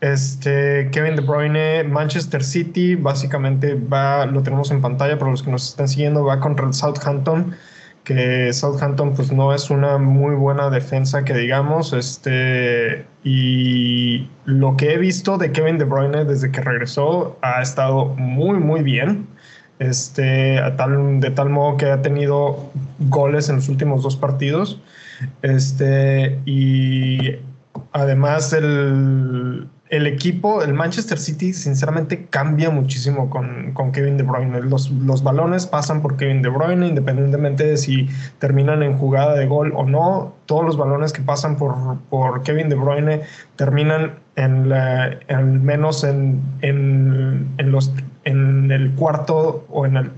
Este, 0.00 0.88
Kevin 0.90 1.16
De 1.16 1.22
Bruyne, 1.22 1.84
Manchester 1.84 2.42
City, 2.42 2.96
básicamente 2.96 3.74
va, 3.74 4.26
lo 4.26 4.42
tenemos 4.42 4.70
en 4.70 4.80
pantalla 4.80 5.18
para 5.18 5.30
los 5.30 5.42
que 5.42 5.50
nos 5.50 5.68
están 5.68 5.88
siguiendo, 5.88 6.24
va 6.24 6.40
contra 6.40 6.66
el 6.66 6.74
Southampton 6.74 7.56
que 8.04 8.52
Southampton 8.52 9.14
pues 9.14 9.30
no 9.32 9.54
es 9.54 9.70
una 9.70 9.98
muy 9.98 10.34
buena 10.34 10.70
defensa 10.70 11.24
que 11.24 11.34
digamos, 11.34 11.92
este 11.92 13.06
y 13.24 14.28
lo 14.44 14.76
que 14.76 14.94
he 14.94 14.98
visto 14.98 15.38
de 15.38 15.52
Kevin 15.52 15.78
De 15.78 15.84
Bruyne 15.84 16.24
desde 16.24 16.50
que 16.50 16.60
regresó 16.60 17.38
ha 17.42 17.62
estado 17.62 18.06
muy 18.16 18.58
muy 18.58 18.82
bien. 18.82 19.26
Este, 19.78 20.60
tal, 20.76 21.18
de 21.18 21.30
tal 21.32 21.50
modo 21.50 21.76
que 21.76 21.86
ha 21.86 22.02
tenido 22.02 22.70
goles 23.08 23.48
en 23.48 23.56
los 23.56 23.68
últimos 23.68 24.02
dos 24.04 24.16
partidos. 24.16 24.80
Este, 25.42 26.38
y 26.44 27.36
además 27.92 28.52
el, 28.52 29.68
el 29.92 30.06
equipo, 30.06 30.62
el 30.62 30.72
Manchester 30.72 31.18
City, 31.18 31.52
sinceramente 31.52 32.24
cambia 32.30 32.70
muchísimo 32.70 33.28
con, 33.28 33.74
Kevin 33.92 34.16
De 34.16 34.22
Bruyne. 34.22 34.62
Los, 34.62 34.90
los, 34.90 35.22
balones 35.22 35.66
pasan 35.66 36.00
por 36.00 36.16
Kevin 36.16 36.40
De 36.40 36.48
Bruyne, 36.48 36.88
independientemente 36.88 37.64
de 37.64 37.76
si 37.76 38.08
terminan 38.38 38.82
en 38.82 38.96
jugada 38.96 39.34
de 39.34 39.44
gol 39.46 39.70
o 39.76 39.84
no. 39.84 40.34
Todos 40.46 40.64
los 40.64 40.78
balones 40.78 41.12
que 41.12 41.20
pasan 41.20 41.58
por, 41.58 41.98
por 42.08 42.42
Kevin 42.42 42.70
De 42.70 42.74
Bruyne 42.74 43.20
terminan 43.56 44.14
en 44.36 44.70
la, 44.70 45.18
menos 45.60 46.04
en, 46.04 46.40
en, 46.62 47.70
los, 47.70 47.92
en 48.24 48.72
el 48.72 48.92
cuarto 48.92 49.66
o 49.68 49.84
en 49.84 49.98
el 49.98 50.10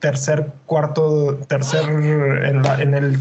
tercer 0.00 0.52
cuarto, 0.66 1.36
tercer, 1.48 1.88
en, 1.88 2.66
en 2.66 2.94
el 2.94 3.18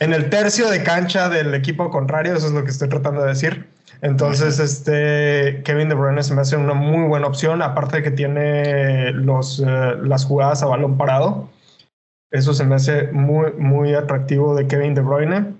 en 0.00 0.14
el 0.14 0.30
tercio 0.30 0.70
de 0.70 0.82
cancha 0.82 1.28
del 1.28 1.54
equipo 1.54 1.90
contrario, 1.90 2.34
eso 2.34 2.46
es 2.46 2.54
lo 2.54 2.64
que 2.64 2.70
estoy 2.70 2.88
tratando 2.88 3.20
de 3.20 3.28
decir. 3.28 3.73
Entonces, 4.02 4.58
este 4.58 5.62
Kevin 5.64 5.88
De 5.88 5.94
Bruyne 5.94 6.22
se 6.22 6.34
me 6.34 6.42
hace 6.42 6.56
una 6.56 6.74
muy 6.74 7.08
buena 7.08 7.26
opción, 7.26 7.62
aparte 7.62 7.98
de 7.98 8.02
que 8.02 8.10
tiene 8.10 9.12
los, 9.12 9.60
eh, 9.60 9.96
las 10.02 10.24
jugadas 10.24 10.62
a 10.62 10.66
balón 10.66 10.96
parado. 10.96 11.48
Eso 12.30 12.52
se 12.52 12.64
me 12.64 12.74
hace 12.74 13.12
muy, 13.12 13.52
muy 13.52 13.94
atractivo 13.94 14.54
de 14.54 14.66
Kevin 14.66 14.94
De 14.94 15.00
Bruyne. 15.00 15.54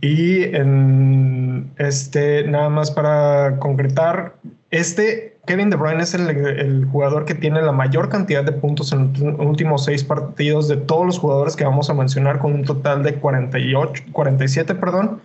Y 0.00 0.42
en 0.54 1.70
este, 1.78 2.44
nada 2.44 2.68
más 2.68 2.90
para 2.90 3.58
concretar, 3.58 4.34
este 4.70 5.38
Kevin 5.46 5.70
De 5.70 5.76
Bruyne 5.76 6.02
es 6.02 6.14
el, 6.14 6.86
jugador 6.86 7.24
que 7.24 7.34
tiene 7.34 7.62
la 7.62 7.72
mayor 7.72 8.08
cantidad 8.08 8.44
de 8.44 8.52
puntos 8.52 8.92
en 8.92 9.12
los 9.12 9.46
últimos 9.46 9.84
seis 9.84 10.04
partidos 10.04 10.68
de 10.68 10.76
todos 10.76 11.06
los 11.06 11.18
jugadores 11.18 11.56
que 11.56 11.64
vamos 11.64 11.90
a 11.90 11.94
mencionar, 11.94 12.38
con 12.38 12.52
un 12.52 12.64
total 12.64 13.02
de 13.02 13.14
48, 13.14 14.04
47, 14.12 14.74
perdón, 14.74 15.20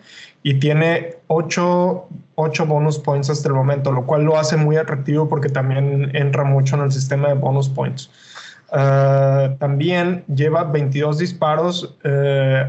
y 0.45 0.53
tiene 0.59 1.15
8, 1.25 2.07
bonus 2.67 2.99
points 2.99 3.31
hasta 3.31 3.47
el 3.47 3.55
momento, 3.55 3.91
lo 3.91 4.05
cual 4.05 4.25
lo 4.25 4.37
hace 4.37 4.55
muy 4.55 4.77
atractivo 4.77 5.27
porque 5.27 5.49
también 5.49 6.15
entra 6.15 6.43
mucho 6.43 6.75
en 6.75 6.83
el 6.83 6.91
sistema 6.91 7.29
de 7.29 7.33
bonus 7.33 7.67
points. 7.67 8.11
Ah, 8.71 9.55
también 9.57 10.23
lleva 10.27 10.65
22 10.65 11.17
disparos 11.17 11.97
eh, 12.03 12.63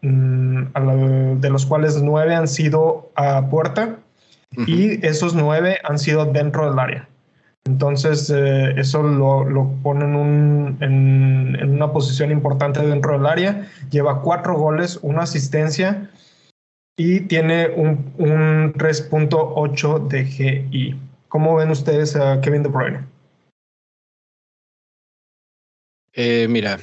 mm, 0.00 1.38
de 1.40 1.50
los 1.50 1.66
cuales 1.66 2.02
9 2.02 2.34
han 2.34 2.48
sido 2.48 3.12
a 3.14 3.46
puerta 3.48 3.98
y 4.66 5.06
esos 5.06 5.36
nueve 5.36 5.78
han 5.84 6.00
sido 6.00 6.24
dentro 6.24 6.68
del 6.68 6.80
área. 6.80 7.08
Entonces, 7.64 8.28
eh, 8.28 8.74
eso 8.76 9.04
lo, 9.04 9.44
lo 9.44 9.70
pone 9.84 10.04
en, 10.04 10.16
un, 10.16 10.76
en, 10.80 11.70
una 11.70 11.92
posición 11.92 12.32
importante 12.32 12.84
dentro 12.84 13.12
del 13.16 13.26
área. 13.26 13.68
Lleva 13.90 14.20
cuatro 14.20 14.58
goles, 14.58 14.98
una 15.00 15.22
asistencia 15.22 16.10
y 17.04 17.20
tiene 17.22 17.68
un, 17.68 18.14
un 18.18 18.72
3.8 18.74 20.06
de 20.06 20.24
GI. 20.24 20.94
¿Cómo 21.26 21.56
ven 21.56 21.70
ustedes 21.70 22.14
a 22.14 22.40
Kevin 22.40 22.62
De 22.62 22.68
Bruyne? 22.68 23.04
Eh, 26.12 26.46
mira, 26.48 26.78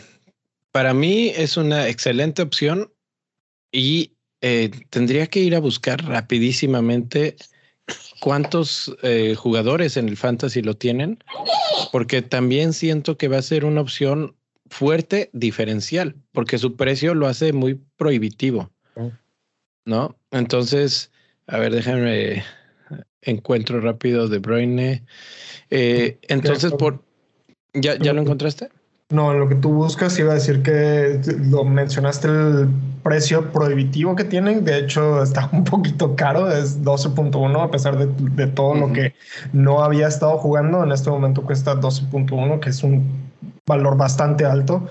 para 0.73 0.93
mí 0.93 1.31
es 1.37 1.55
una 1.55 1.87
excelente 1.87 2.41
opción 2.41 2.91
y 3.71 4.17
eh, 4.41 4.71
tendría 4.89 5.27
que 5.27 5.39
ir 5.39 5.55
a 5.55 5.59
buscar 5.59 6.03
rapidísimamente 6.03 7.37
cuántos 8.19 8.93
eh, 9.03 9.35
jugadores 9.35 9.95
en 9.95 10.09
el 10.09 10.17
fantasy 10.17 10.61
lo 10.61 10.75
tienen, 10.75 11.23
porque 11.93 12.21
también 12.21 12.73
siento 12.73 13.17
que 13.17 13.29
va 13.29 13.37
a 13.37 13.41
ser 13.41 13.63
una 13.63 13.81
opción 13.81 14.35
fuerte 14.69 15.29
diferencial, 15.31 16.15
porque 16.33 16.57
su 16.57 16.75
precio 16.75 17.15
lo 17.15 17.27
hace 17.27 17.53
muy 17.53 17.79
prohibitivo, 17.95 18.69
¿no? 19.89 20.15
Entonces, 20.31 21.11
a 21.47 21.57
ver, 21.57 21.73
déjame 21.73 22.43
encuentro 23.21 23.81
rápido 23.81 24.29
de 24.29 24.39
Bruyne. 24.39 25.03
Eh, 25.69 26.17
entonces, 26.29 26.71
por 26.73 27.03
¿ya, 27.73 27.97
¿ya 27.97 28.13
lo 28.13 28.21
encontraste? 28.21 28.69
No, 29.11 29.33
lo 29.33 29.49
que 29.49 29.55
tú 29.55 29.73
buscas 29.73 30.19
iba 30.19 30.33
a 30.33 30.35
decir 30.35 30.61
que 30.61 31.19
lo 31.49 31.63
mencionaste 31.63 32.27
el 32.27 32.69
precio 33.01 33.51
prohibitivo 33.51 34.15
que 34.15 34.23
tienen. 34.23 34.63
De 34.63 34.77
hecho, 34.77 35.23
está 35.23 35.49
un 35.51 35.63
poquito 35.63 36.15
caro, 36.15 36.51
es 36.51 36.83
12.1 36.83 37.63
a 37.63 37.71
pesar 37.71 37.97
de, 37.97 38.47
todo 38.47 38.75
lo 38.75 38.93
que 38.93 39.15
no 39.51 39.83
había 39.83 40.07
estado 40.07 40.37
jugando. 40.37 40.83
En 40.83 40.91
este 40.91 41.09
momento 41.09 41.41
cuesta 41.41 41.75
12.1, 41.75 42.59
que 42.59 42.69
es 42.69 42.83
un 42.83 43.31
valor 43.65 43.97
bastante 43.97 44.45
alto. 44.45 44.87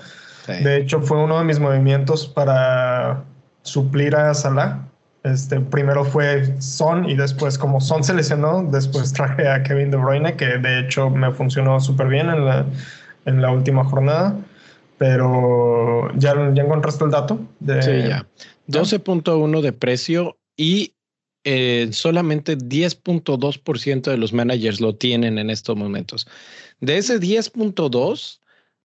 De 0.47 0.77
hecho, 0.77 0.99
fue 1.01 1.23
uno 1.23 1.37
de 1.37 1.45
mis 1.45 1.59
movimientos 1.59 2.27
para 2.27 3.23
suplir 3.61 4.15
a 4.15 4.33
Salah. 4.33 4.88
Este, 5.23 5.59
primero 5.59 6.05
fue 6.05 6.59
Son 6.61 7.09
y 7.09 7.15
después 7.15 7.57
como 7.57 7.81
Son 7.81 8.03
se 8.03 8.13
lesionó, 8.13 8.63
después 8.63 9.13
traje 9.13 9.47
a 9.47 9.63
Kevin 9.63 9.91
De 9.91 9.97
Bruyne, 9.97 10.35
que 10.35 10.45
de 10.57 10.79
hecho 10.79 11.09
me 11.09 11.31
funcionó 11.31 11.79
súper 11.79 12.07
bien 12.07 12.29
en 12.29 12.45
la 12.45 12.65
en 13.25 13.41
la 13.41 13.51
última 13.51 13.83
jornada, 13.83 14.37
pero 14.97 16.11
ya, 16.17 16.33
ya 16.53 16.63
encontraste 16.63 17.05
el 17.05 17.11
dato. 17.11 17.39
De, 17.59 17.81
sí, 17.81 18.07
ya. 18.07 18.27
12.1 18.67 19.61
de 19.61 19.73
precio 19.73 20.37
y 20.57 20.93
eh, 21.43 21.89
solamente 21.91 22.57
10.2% 22.57 24.11
de 24.11 24.17
los 24.17 24.33
managers 24.33 24.81
lo 24.81 24.95
tienen 24.95 25.37
en 25.37 25.49
estos 25.49 25.75
momentos. 25.75 26.27
De 26.81 26.97
ese 26.97 27.19
10.2, 27.19 28.39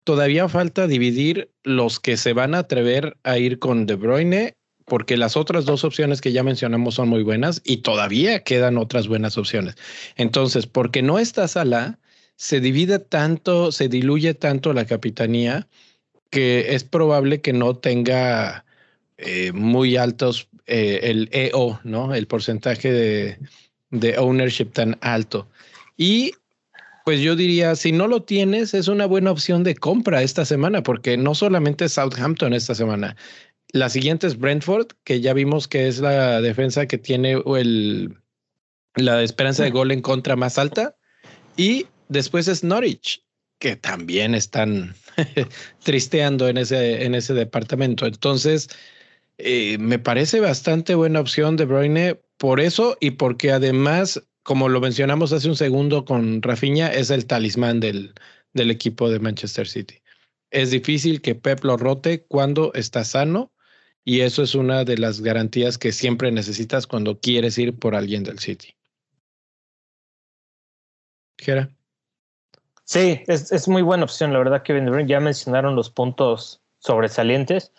todavía 0.05 0.49
falta 0.49 0.87
dividir 0.87 1.51
los 1.63 1.99
que 2.01 2.17
se 2.17 2.33
van 2.33 2.55
a 2.55 2.59
atrever 2.59 3.17
a 3.25 3.39
ir 3.39 3.59
con 3.59 3.87
De 3.87 3.95
Bruyne, 3.95 4.57
porque 4.85 5.17
las 5.17 5.37
otras 5.37 5.65
dos 5.65 5.85
opciones 5.85 6.21
que 6.21 6.33
ya 6.33 6.43
mencionamos 6.43 6.95
son 6.95 7.09
muy 7.09 7.23
buenas 7.23 7.61
y 7.65 7.79
todavía 7.79 8.43
quedan 8.43 8.79
otras 8.79 9.09
buenas 9.09 9.39
opciones. 9.39 9.77
Entonces, 10.17 10.67
porque 10.67 11.03
no 11.03 11.19
está 11.19 11.49
Salah, 11.49 11.99
se 12.37 12.61
divide 12.61 12.99
tanto, 12.99 13.73
se 13.73 13.89
diluye 13.89 14.35
tanto 14.35 14.73
la 14.73 14.85
capitanía 14.85 15.69
que 16.31 16.75
es 16.75 16.85
probable 16.85 17.41
que 17.41 17.53
no 17.53 17.77
tenga 17.77 18.65
eh, 19.19 19.53
muy 19.53 19.97
altos 19.97 20.49
eh, 20.67 21.01
el 21.03 21.29
EO, 21.33 21.79
¿no? 21.85 22.15
El 22.15 22.27
porcentaje 22.27 22.91
de, 22.91 23.39
de 23.91 24.19
ownership 24.19 24.73
tan 24.73 24.97
alto. 25.03 25.49
Y 25.97 26.33
pues 27.05 27.21
yo 27.21 27.37
diría, 27.37 27.75
si 27.77 27.93
no 27.93 28.07
lo 28.07 28.23
tienes, 28.23 28.75
es 28.75 28.89
una 28.89 29.07
buena 29.07 29.31
opción 29.31 29.65
de 29.65 29.75
compra 29.75 30.23
esta 30.23 30.45
semana, 30.45 30.83
porque 30.83 31.17
no 31.17 31.35
solamente 31.35 31.89
Southampton 31.89 32.55
esta 32.55 32.75
semana. 32.75 33.17
La 33.73 33.89
siguiente 33.89 34.27
es 34.27 34.39
Brentford, 34.39 34.89
que 35.05 35.21
ya 35.21 35.33
vimos 35.33 35.67
que 35.67 35.89
es 35.89 35.99
la 35.99 36.41
defensa 36.41 36.87
que 36.87 36.99
tiene 36.99 37.43
el, 37.57 38.19
la 38.95 39.23
esperanza 39.23 39.65
de 39.65 39.71
gol 39.71 39.91
en 39.91 40.03
contra 40.03 40.37
más 40.37 40.59
alta. 40.59 40.97
Y 41.57 41.87
Después 42.13 42.47
es 42.47 42.63
Norwich, 42.63 43.25
que 43.59 43.75
también 43.75 44.35
están 44.35 44.95
tristeando 45.83 46.47
en 46.47 46.59
ese, 46.59 47.07
en 47.07 47.15
ese 47.15 47.33
departamento. 47.33 48.05
Entonces, 48.05 48.69
eh, 49.39 49.79
me 49.79 49.99
parece 49.99 50.41
bastante 50.41 50.95
buena 50.95 51.21
opción 51.21 51.57
de 51.57 51.65
Bruyne 51.65 52.21
por 52.37 52.61
eso 52.61 52.99
y 53.01 53.13
porque 53.13 53.51
además, 53.51 54.23
como 54.43 54.69
lo 54.69 54.81
mencionamos 54.81 55.33
hace 55.33 55.49
un 55.49 55.57
segundo 55.57 56.05
con 56.05 56.43
Rafinha, 56.43 56.89
es 56.89 57.09
el 57.09 57.25
talismán 57.25 57.81
del, 57.81 58.13
del 58.53 58.71
equipo 58.71 59.09
de 59.09 59.21
Manchester 59.21 59.67
City. 59.67 60.03
Es 60.51 60.71
difícil 60.71 61.23
que 61.23 61.35
Pep 61.35 61.65
lo 61.65 61.79
rote 61.79 62.27
cuando 62.27 62.75
está 62.75 63.05
sano 63.05 63.55
y 64.05 64.21
eso 64.21 64.43
es 64.43 64.55
una 64.55 64.85
de 64.85 64.99
las 64.99 65.21
garantías 65.21 65.79
que 65.79 65.93
siempre 65.93 66.33
necesitas 66.33 66.87
cuando 66.87 67.21
quieres 67.21 67.57
ir 67.59 67.79
por 67.79 67.95
alguien 67.95 68.25
del 68.25 68.39
City. 68.39 68.75
Gera. 71.39 71.71
Sí, 72.85 73.23
es, 73.27 73.69
muy 73.69 73.83
buena 73.83 74.05
opción, 74.05 74.33
la 74.33 74.39
verdad 74.39 74.63
que 74.63 75.05
ya 75.07 75.21
mencionaron 75.21 75.77
los 75.77 75.89
puntos 75.89 76.61
sobresalientes. 76.79 77.73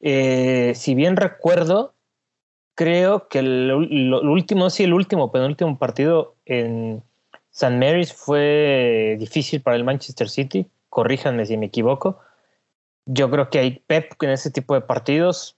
Eh, 0.00 0.72
si 0.74 0.94
bien 0.94 1.16
recuerdo, 1.16 1.94
creo 2.74 3.28
que 3.28 3.40
el, 3.40 3.70
último, 3.72 4.70
sí, 4.70 4.84
el 4.84 4.94
último, 4.94 5.30
penúltimo 5.30 5.78
partido 5.78 6.36
en 6.46 7.02
San 7.50 7.78
Mary's 7.78 8.12
fue 8.12 9.16
difícil 9.20 9.60
para 9.60 9.76
el 9.76 9.84
Manchester 9.84 10.28
City. 10.28 10.66
Corríjanme 10.88 11.44
si 11.46 11.56
me 11.56 11.66
equivoco. 11.66 12.18
Yo 13.12 13.30
creo 13.30 13.50
que 13.50 13.58
hay 13.58 13.82
Pep 13.86 14.12
en 14.22 14.30
ese 14.30 14.50
tipo 14.50 14.74
de 14.74 14.82
partidos 14.82 15.56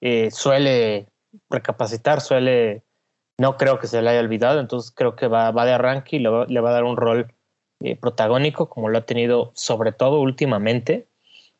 eh, 0.00 0.30
suele 0.30 1.08
recapacitar, 1.50 2.20
suele, 2.20 2.84
no 3.36 3.56
creo 3.56 3.80
que 3.80 3.88
se 3.88 4.00
le 4.00 4.10
haya 4.10 4.20
olvidado, 4.20 4.60
entonces 4.60 4.92
creo 4.92 5.16
que 5.16 5.26
va, 5.26 5.50
va 5.50 5.64
de 5.64 5.72
arranque 5.72 6.16
y 6.16 6.18
le 6.20 6.30
va 6.60 6.70
a 6.70 6.72
dar 6.72 6.84
un 6.84 6.96
rol 6.96 7.34
eh, 7.80 7.96
protagónico 7.96 8.68
como 8.68 8.88
lo 8.88 8.98
ha 8.98 9.06
tenido 9.06 9.50
sobre 9.54 9.92
todo 9.92 10.20
últimamente, 10.20 11.08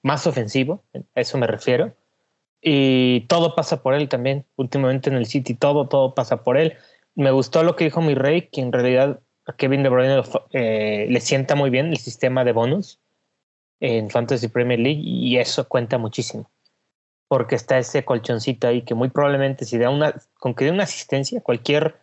más 0.03 0.27
ofensivo, 0.27 0.85
a 0.95 1.21
eso 1.21 1.37
me 1.39 1.49
refiero. 1.49 1.95
Y 2.61 3.23
todo 3.29 3.55
pasa 3.55 3.83
por 3.83 3.95
él 3.95 4.09
también, 4.09 4.45
últimamente 4.57 5.11
en 5.11 5.17
el 5.17 5.27
City, 5.27 5.55
todo, 5.55 5.89
todo 5.89 6.15
pasa 6.15 6.45
por 6.45 6.57
él. 6.59 6.77
Me 7.15 7.31
gustó 7.33 7.65
lo 7.65 7.77
que 7.77 7.85
dijo 7.85 8.01
mi 8.03 8.15
rey, 8.15 8.49
que 8.49 8.61
en 8.61 8.73
realidad 8.73 9.21
a 9.47 9.53
Kevin 9.55 9.83
De 9.83 9.89
Bruyne 9.89 10.23
eh, 10.53 11.07
le 11.09 11.21
sienta 11.21 11.57
muy 11.57 11.71
bien 11.71 11.89
el 11.89 11.99
sistema 11.99 12.45
de 12.45 12.53
bonus 12.53 13.01
en 13.81 14.11
Fantasy 14.11 14.49
Premier 14.49 14.79
League 14.79 15.01
y 15.03 15.39
eso 15.39 15.69
cuenta 15.69 15.99
muchísimo. 15.99 16.51
Porque 17.29 17.55
está 17.55 17.79
ese 17.79 18.05
colchoncito 18.05 18.69
ahí 18.69 18.83
que 18.83 18.95
muy 18.95 19.11
probablemente 19.11 19.65
si 19.65 19.79
da 19.79 19.91
una, 19.91 20.15
con 20.39 20.55
que 20.55 20.65
dé 20.65 20.71
una 20.71 20.85
asistencia, 20.85 21.41
cualquier, 21.41 21.97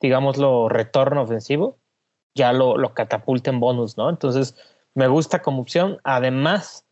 digámoslo, 0.00 0.68
retorno 0.68 1.22
ofensivo, 1.22 1.78
ya 2.34 2.52
lo, 2.52 2.76
lo 2.76 2.94
catapulta 2.94 3.50
en 3.50 3.60
bonus, 3.60 3.96
¿no? 3.96 4.10
Entonces, 4.10 4.56
me 4.94 5.06
gusta 5.06 5.42
como 5.42 5.62
opción. 5.62 5.98
Además, 6.04 6.84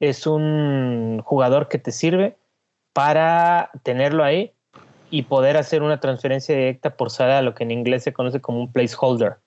es 0.00 0.26
un 0.26 1.20
jugador 1.24 1.68
que 1.68 1.78
te 1.78 1.92
sirve 1.92 2.36
para 2.92 3.70
tenerlo 3.82 4.24
ahí 4.24 4.52
y 5.10 5.22
poder 5.22 5.56
hacer 5.56 5.82
una 5.82 6.00
transferencia 6.00 6.54
directa 6.54 6.96
por 6.96 7.10
Salah, 7.10 7.42
lo 7.42 7.54
que 7.54 7.64
en 7.64 7.70
inglés 7.70 8.02
se 8.02 8.12
conoce 8.12 8.40
como 8.40 8.60
un 8.60 8.72
placeholder 8.72 9.38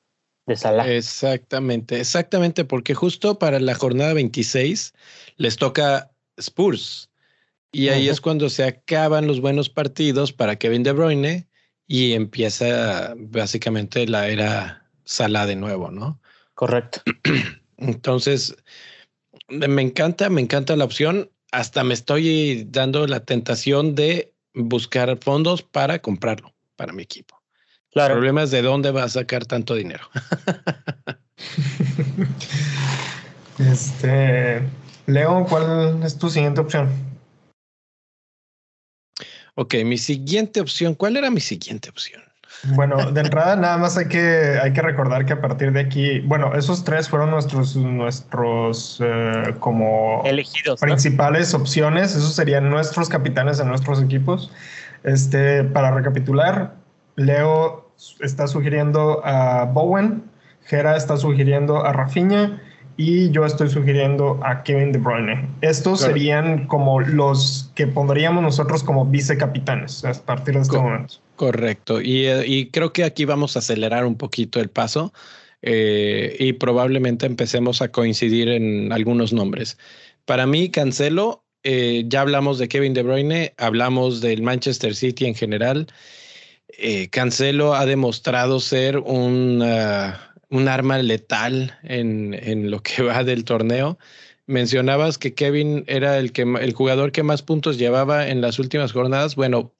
de 0.51 0.57
Salah. 0.57 0.91
Exactamente, 0.91 1.99
exactamente, 1.99 2.65
porque 2.65 2.93
justo 2.93 3.39
para 3.39 3.59
la 3.59 3.75
jornada 3.75 4.13
26 4.13 4.93
les 5.37 5.57
toca 5.57 6.11
Spurs. 6.37 7.09
Y 7.73 7.87
ahí 7.87 8.09
es 8.09 8.19
cuando 8.19 8.49
se 8.49 8.65
acaban 8.65 9.27
los 9.27 9.39
buenos 9.39 9.69
partidos 9.69 10.33
para 10.33 10.57
Kevin 10.57 10.83
De 10.83 10.91
Bruyne 10.91 11.47
y 11.87 12.13
empieza 12.13 13.13
básicamente 13.17 14.05
la 14.07 14.27
era 14.27 14.89
Sala 15.05 15.45
de 15.45 15.55
nuevo, 15.55 15.89
¿no? 15.89 16.21
Correcto. 16.53 17.01
Entonces, 17.77 18.55
me 19.47 19.81
encanta, 19.81 20.29
me 20.29 20.41
encanta 20.41 20.75
la 20.75 20.85
opción. 20.85 21.31
Hasta 21.51 21.83
me 21.83 21.93
estoy 21.93 22.65
dando 22.69 23.07
la 23.07 23.25
tentación 23.25 23.95
de 23.95 24.33
buscar 24.53 25.17
fondos 25.21 25.63
para 25.63 25.99
comprarlo 25.99 26.53
para 26.75 26.93
mi 26.93 27.03
equipo. 27.03 27.40
El 27.93 28.11
problema 28.11 28.43
es 28.43 28.51
de 28.51 28.61
dónde 28.61 28.91
va 28.91 29.03
a 29.03 29.09
sacar 29.09 29.45
tanto 29.45 29.75
dinero. 29.75 30.03
este, 33.59 34.61
Leo, 35.07 35.45
¿cuál 35.49 36.01
es 36.03 36.17
tu 36.17 36.29
siguiente 36.29 36.61
opción? 36.61 36.89
Ok, 39.55 39.75
mi 39.83 39.97
siguiente 39.97 40.61
opción, 40.61 40.95
¿cuál 40.95 41.17
era 41.17 41.29
mi 41.29 41.41
siguiente 41.41 41.89
opción? 41.89 42.21
Bueno, 42.75 43.11
de 43.11 43.21
entrada 43.25 43.57
nada 43.57 43.77
más 43.77 43.97
hay 43.97 44.07
que, 44.07 44.57
hay 44.61 44.71
que 44.71 44.81
recordar 44.81 45.25
que 45.25 45.33
a 45.33 45.41
partir 45.41 45.73
de 45.73 45.81
aquí, 45.81 46.19
bueno, 46.21 46.55
esos 46.55 46.85
tres 46.85 47.09
fueron 47.09 47.31
nuestros, 47.31 47.75
nuestros 47.75 48.99
eh, 49.03 49.55
como 49.59 50.21
elegidos 50.25 50.79
principales 50.79 51.53
opciones. 51.53 52.15
Esos 52.15 52.33
serían 52.35 52.69
nuestros 52.69 53.09
capitanes 53.09 53.57
de 53.57 53.65
nuestros 53.65 54.01
equipos. 54.01 54.51
Este, 55.03 55.63
para 55.63 55.91
recapitular, 55.91 56.75
Leo 57.25 57.91
está 58.19 58.47
sugiriendo 58.47 59.21
a 59.25 59.65
Bowen, 59.65 60.23
Gera 60.65 60.95
está 60.95 61.17
sugiriendo 61.17 61.83
a 61.85 61.93
Rafinha 61.93 62.61
y 62.97 63.31
yo 63.31 63.45
estoy 63.45 63.69
sugiriendo 63.69 64.39
a 64.43 64.63
Kevin 64.63 64.91
De 64.91 64.99
Bruyne. 64.99 65.49
Estos 65.61 66.01
serían 66.01 66.67
como 66.67 66.99
los 67.01 67.71
que 67.75 67.87
pondríamos 67.87 68.43
nosotros 68.43 68.83
como 68.83 69.05
vicecapitanes 69.05 70.05
a 70.05 70.13
partir 70.23 70.55
de 70.55 70.61
este 70.61 70.77
momento. 70.77 71.15
Correcto. 71.35 71.99
Eh, 71.99 72.43
y, 72.45 72.67
creo 72.67 72.93
que 72.93 73.03
aquí 73.03 73.25
vamos 73.25 73.55
a 73.55 73.59
acelerar 73.59 74.05
un 74.05 74.15
poquito 74.15 74.59
el 74.59 74.69
paso 74.69 75.13
eh, 75.61 76.35
y 76.39 76.53
probablemente 76.53 77.25
empecemos 77.25 77.81
a 77.81 77.89
coincidir 77.89 78.49
en 78.49 78.91
algunos 78.91 79.33
nombres. 79.33 79.77
Para 80.25 80.45
mí, 80.45 80.69
Cancelo, 80.69 81.43
eh, 81.63 82.03
ya 82.07 82.21
hablamos 82.21 82.59
de 82.59 82.67
Kevin 82.67 82.93
De 82.93 83.03
Bruyne, 83.03 83.53
hablamos 83.57 84.21
del 84.21 84.43
Manchester 84.43 84.95
City 84.95 85.25
en 85.25 85.35
general. 85.35 85.87
Cancelo 87.11 87.75
ha 87.75 87.85
demostrado 87.85 88.59
ser 88.59 88.97
un, 88.97 89.63
un 90.49 90.67
arma 90.67 90.97
letal 90.99 91.77
en, 91.83 92.33
en, 92.33 92.71
lo 92.71 92.81
que 92.81 93.03
va 93.03 93.23
del 93.23 93.43
torneo. 93.43 93.97
Mencionabas 94.47 95.17
que 95.17 95.33
Kevin 95.33 95.83
era 95.87 96.17
el, 96.17 96.31
que, 96.31 96.41
el 96.41 96.73
jugador 96.73 97.11
que 97.11 97.23
más 97.23 97.41
puntos 97.41 97.77
llevaba 97.77 98.27
en 98.27 98.41
las 98.41 98.59
últimas 98.59 98.91
jornadas. 98.91 99.35
Bueno, 99.35 99.73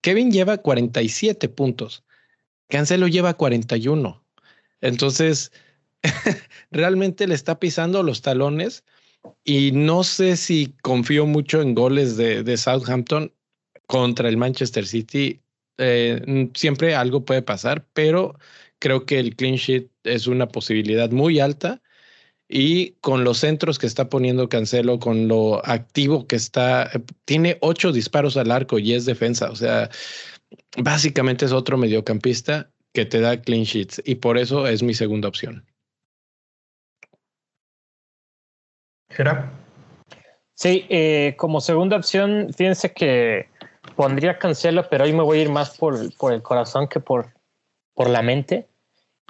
Kevin 0.00 0.30
lleva 0.30 0.58
47 0.58 1.48
puntos, 1.48 2.04
Cancelo 2.68 3.08
lleva 3.08 3.34
41. 3.34 4.24
Entonces, 4.80 5.52
realmente 6.70 7.26
le 7.26 7.34
está 7.34 7.58
pisando 7.58 8.02
los 8.02 8.22
talones 8.22 8.84
y 9.44 9.72
no 9.72 10.04
sé 10.04 10.36
si 10.36 10.74
confío 10.82 11.26
mucho 11.26 11.60
en 11.60 11.74
goles 11.74 12.16
de, 12.16 12.56
Southampton 12.56 13.32
contra 13.86 14.28
el 14.28 14.36
Manchester 14.36 14.86
City. 14.86 15.40
Eh, 15.78 16.50
siempre 16.54 16.94
algo 16.94 17.24
puede 17.24 17.42
pasar, 17.42 17.86
pero 17.92 18.38
creo 18.78 19.06
que 19.06 19.18
el 19.18 19.36
clean 19.36 19.56
sheet 19.56 19.88
es 20.04 20.26
una 20.26 20.48
posibilidad 20.48 21.10
muy 21.10 21.40
alta 21.40 21.82
y 22.48 22.92
con 23.00 23.24
los 23.24 23.38
centros 23.38 23.78
que 23.78 23.86
está 23.86 24.08
poniendo 24.08 24.48
Cancelo, 24.48 24.98
con 24.98 25.28
lo 25.28 25.64
activo 25.66 26.26
que 26.26 26.36
está, 26.36 26.90
tiene 27.24 27.58
ocho 27.60 27.92
disparos 27.92 28.36
al 28.36 28.50
arco 28.50 28.78
y 28.78 28.94
es 28.94 29.04
defensa. 29.04 29.50
O 29.50 29.56
sea, 29.56 29.90
básicamente 30.78 31.44
es 31.44 31.52
otro 31.52 31.76
mediocampista 31.76 32.70
que 32.92 33.04
te 33.04 33.20
da 33.20 33.40
clean 33.40 33.64
sheets 33.64 34.02
y 34.04 34.16
por 34.16 34.38
eso 34.38 34.66
es 34.66 34.82
mi 34.82 34.94
segunda 34.94 35.28
opción. 35.28 35.66
¿Era? 39.16 39.52
Sí, 40.54 40.86
eh, 40.88 41.34
como 41.36 41.60
segunda 41.60 41.96
opción, 41.96 42.52
fíjense 42.52 42.92
que 42.92 43.48
pondría 43.96 44.38
Cancelo, 44.38 44.88
pero 44.88 45.04
hoy 45.04 45.12
me 45.12 45.22
voy 45.22 45.38
a 45.38 45.42
ir 45.42 45.50
más 45.50 45.76
por, 45.76 46.14
por 46.16 46.32
el 46.32 46.42
corazón 46.42 46.88
que 46.88 47.00
por, 47.00 47.34
por 47.94 48.08
la 48.08 48.22
mente 48.22 48.68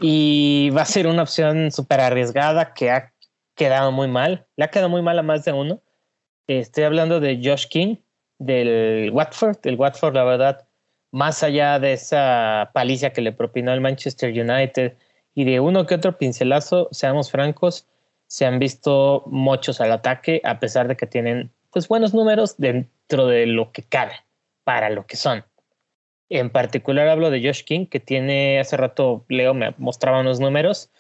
y 0.01 0.71
va 0.71 0.83
a 0.83 0.87
ser 0.87 1.07
una 1.07 1.23
opción 1.23 1.71
súper 1.73 2.01
arriesgada 2.01 2.73
que 2.75 2.91
ha 2.91 3.13
quedado 3.55 3.91
muy 3.93 4.09
mal. 4.09 4.47
Le 4.57 4.65
ha 4.65 4.71
quedado 4.71 4.89
muy 4.89 5.03
mal 5.03 5.19
a 5.19 5.23
más 5.23 5.45
de 5.45 5.53
uno. 5.53 5.81
Estoy 6.47 6.85
hablando 6.85 7.21
de 7.21 7.41
Josh 7.43 7.67
King, 7.67 7.97
del 8.39 9.11
Watford. 9.13 9.59
El 9.65 9.77
Watford, 9.77 10.15
la 10.15 10.25
verdad, 10.25 10.69
más 11.11 11.43
allá 11.43 11.79
de 11.79 11.95
esa 11.95 12.71
paliza 12.73 13.11
que 13.11 13.21
le 13.21 13.33
propinó 13.33 13.73
el 13.73 13.81
Manchester 13.81 14.31
United 14.31 14.95
y 15.35 15.45
de 15.45 15.61
uno 15.61 15.87
que 15.87 15.95
otro 15.95 16.17
pincelazo, 16.17 16.89
seamos 16.91 17.31
francos, 17.31 17.87
se 18.27 18.45
han 18.45 18.59
visto 18.59 19.25
muchos 19.27 19.81
al 19.81 19.93
ataque, 19.93 20.41
a 20.45 20.59
pesar 20.61 20.89
de 20.89 20.97
que 20.97 21.07
tienen 21.07 21.51
pues 21.71 21.89
buenos 21.89 22.15
números 22.15 22.57
dentro 22.59 23.27
de 23.27 23.47
lo 23.47 23.73
que 23.73 23.83
cabe, 23.83 24.15
para 24.69 24.91
lo 24.91 25.07
que 25.07 25.17
son. 25.17 25.47
En 26.29 26.51
particular 26.51 27.09
hablo 27.09 27.31
de 27.31 27.41
Josh 27.41 27.65
King, 27.65 27.87
que 27.87 28.01
tiene, 28.01 28.61
hace 28.61 28.77
rato 28.77 29.25
Leo 29.31 29.55
me 29.55 29.75
mostraba 29.79 30.21
unos 30.21 30.41
números. 30.41 30.91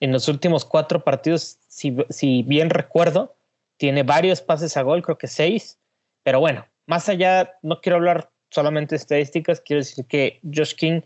En 0.00 0.12
los 0.12 0.28
últimos 0.28 0.64
cuatro 0.64 1.04
partidos, 1.04 1.58
si, 1.68 2.42
bien 2.44 2.70
recuerdo, 2.70 3.36
tiene 3.76 4.02
varios 4.02 4.40
pases 4.40 4.78
a 4.78 4.82
gol, 4.82 5.02
creo 5.02 5.18
que 5.18 5.26
seis. 5.26 5.78
Pero 6.22 6.40
bueno, 6.40 6.64
más 6.86 7.10
allá, 7.10 7.52
no 7.60 7.82
quiero 7.82 7.96
hablar 7.96 8.30
solamente 8.48 8.94
de 8.94 9.00
estadísticas, 9.02 9.60
quiero 9.60 9.80
decir 9.80 10.06
que 10.06 10.40
Josh 10.42 10.74
King 10.74 11.02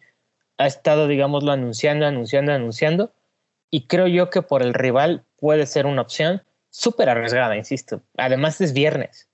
ha 0.59 0.69
estado, 0.69 1.09
digámoslo, 1.09 1.51
anunciando, 1.51 2.07
anunciando, 2.07 2.53
anunciando. 2.53 3.13
Y 3.69 3.89
creo 3.89 4.07
yo 4.07 4.31
que 4.31 4.43
por 4.43 4.63
el 4.63 4.75
rival 4.75 5.25
puede 5.39 5.67
ser 5.67 5.87
una 5.87 6.03
opción 6.03 6.45
súper 6.71 7.09
arriesgada, 7.09 7.57
insisto. 7.57 8.01
Además 8.17 8.61
es 8.61 8.73
viernes. 8.73 9.29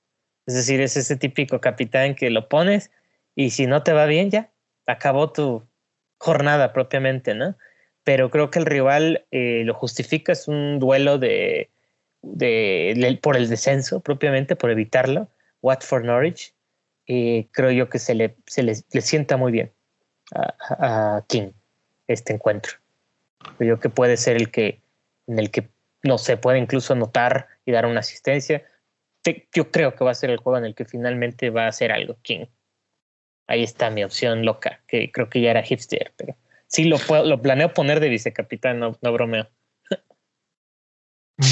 Es 0.49 0.55
decir, 0.55 0.81
es 0.81 0.97
ese 0.97 1.17
típico 1.17 1.61
capitán 1.61 2.15
que 2.15 2.31
lo 2.31 2.49
pones 2.49 2.91
y 3.35 3.51
si 3.51 3.67
no 3.67 3.83
te 3.83 3.93
va 3.93 4.07
bien, 4.07 4.31
ya 4.31 4.49
acabó 4.87 5.31
tu 5.31 5.63
jornada 6.17 6.73
propiamente, 6.73 7.35
¿no? 7.35 7.55
Pero 8.03 8.31
creo 8.31 8.51
que 8.51 8.59
el 8.59 8.65
rival 8.65 9.27
eh, 9.31 9.61
lo 9.67 9.75
justifica, 9.75 10.33
es 10.33 10.49
un 10.49 10.79
duelo 10.79 11.19
de, 11.19 11.69
por 13.21 13.37
el 13.37 13.51
descenso 13.51 14.01
propiamente, 14.01 14.57
por 14.57 14.71
evitarlo. 14.71 15.29
Watford 15.61 16.07
Norwich, 16.07 16.55
eh, 17.09 17.47
creo 17.53 17.71
yo 17.71 17.91
que 17.91 17.99
se 17.99 18.15
le, 18.15 18.35
se 18.47 18.63
le, 18.63 18.75
sienta 19.03 19.37
muy 19.37 19.53
bien 19.53 19.71
a, 20.35 21.23
King 21.29 21.51
este 22.07 22.33
encuentro. 22.33 22.73
Creo 23.59 23.77
yo 23.77 23.81
que 23.81 23.91
puede 23.91 24.17
ser 24.17 24.37
el 24.37 24.51
que 24.51 24.81
en 25.27 25.39
el 25.39 25.51
que 25.51 25.69
no 26.05 26.17
se 26.17 26.39
puede 26.39 26.59
incluso 26.59 26.95
notar 26.95 27.49
y 27.67 27.73
dar 27.73 27.85
una 27.85 28.01
asistencia. 28.01 28.65
Yo 29.55 29.71
creo 29.71 29.95
que 29.95 30.05
va 30.05 30.11
a 30.12 30.14
ser 30.14 30.31
el 30.31 30.38
juego 30.38 30.59
en 30.59 30.64
el 30.64 30.75
que 30.75 30.85
finalmente 30.85 31.51
va 31.51 31.64
a 31.64 31.69
hacer 31.69 31.93
algo 31.93 32.17
King 32.23 32.47
ahí 33.49 33.64
está 33.64 33.91
mi 33.91 34.05
opción 34.05 34.45
loca, 34.45 34.81
que 34.87 35.11
creo 35.11 35.29
que 35.29 35.41
ya 35.41 35.51
era 35.51 35.62
hipster, 35.62 36.12
pero 36.17 36.37
sí 36.69 36.85
lo, 36.85 36.99
lo 37.25 37.43
planeo 37.43 37.73
poner 37.75 37.99
de 37.99 38.11
vicecapitán, 38.11 38.79
no, 38.79 38.97
no 39.03 39.12
bromeo. 39.12 39.49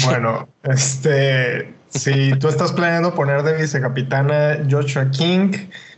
Bueno, 0.05 0.47
este, 0.63 1.73
si 1.89 2.37
tú 2.39 2.47
estás 2.47 2.71
planeando 2.71 3.13
poner 3.13 3.43
de 3.43 3.57
vicecapitana 3.57 4.63
Joshua 4.69 5.09
King 5.11 5.51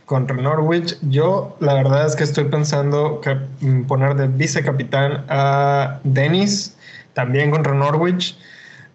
contra 0.06 0.36
Norwich, 0.36 0.96
yo 1.02 1.56
la 1.60 1.74
verdad 1.74 2.06
es 2.06 2.16
que 2.16 2.24
estoy 2.24 2.44
pensando 2.44 3.20
que 3.20 3.34
mm, 3.60 3.86
poner 3.86 4.14
de 4.14 4.26
vicecapitán 4.26 5.24
a 5.28 6.00
Dennis, 6.02 6.76
también 7.12 7.50
contra 7.50 7.74
Norwich. 7.74 8.36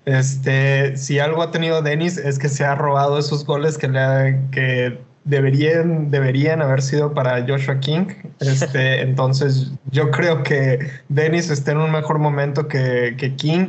Este, 0.05 0.95
si 0.97 1.19
algo 1.19 1.41
ha 1.41 1.51
tenido 1.51 1.81
Dennis 1.81 2.17
es 2.17 2.37
que 2.37 2.47
se 2.47 2.63
ha 2.63 2.75
robado 2.75 3.17
esos 3.17 3.45
goles 3.45 3.77
que 3.77 3.87
le 3.87 4.39
que 4.51 4.99
deberían, 5.23 6.11
deberían 6.11 6.61
haber 6.61 6.81
sido 6.81 7.13
para 7.13 7.45
Joshua 7.45 7.79
King. 7.79 8.07
Este, 8.39 9.01
entonces, 9.01 9.71
yo 9.91 10.11
creo 10.11 10.43
que 10.43 10.79
Dennis 11.09 11.49
está 11.49 11.71
en 11.71 11.79
un 11.79 11.91
mejor 11.91 12.19
momento 12.19 12.67
que, 12.67 13.15
que 13.17 13.35
King. 13.35 13.67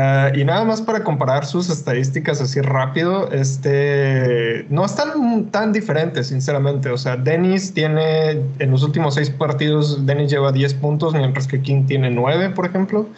Ah, 0.00 0.30
y 0.32 0.44
nada 0.44 0.64
más 0.64 0.80
para 0.80 1.02
comparar 1.02 1.44
sus 1.44 1.68
estadísticas 1.68 2.40
así 2.40 2.60
rápido, 2.60 3.32
este, 3.32 4.64
no 4.70 4.84
están 4.84 5.46
tan 5.50 5.72
diferentes, 5.72 6.28
sinceramente. 6.28 6.88
O 6.90 6.96
sea, 6.96 7.16
Dennis 7.16 7.74
tiene, 7.74 8.40
en 8.60 8.70
los 8.70 8.84
últimos 8.84 9.16
seis 9.16 9.28
partidos, 9.28 10.06
Dennis 10.06 10.30
lleva 10.30 10.52
10 10.52 10.74
puntos, 10.74 11.14
mientras 11.14 11.48
que 11.48 11.60
King 11.60 11.86
tiene 11.86 12.10
9, 12.10 12.50
por 12.50 12.66
ejemplo. 12.66 13.08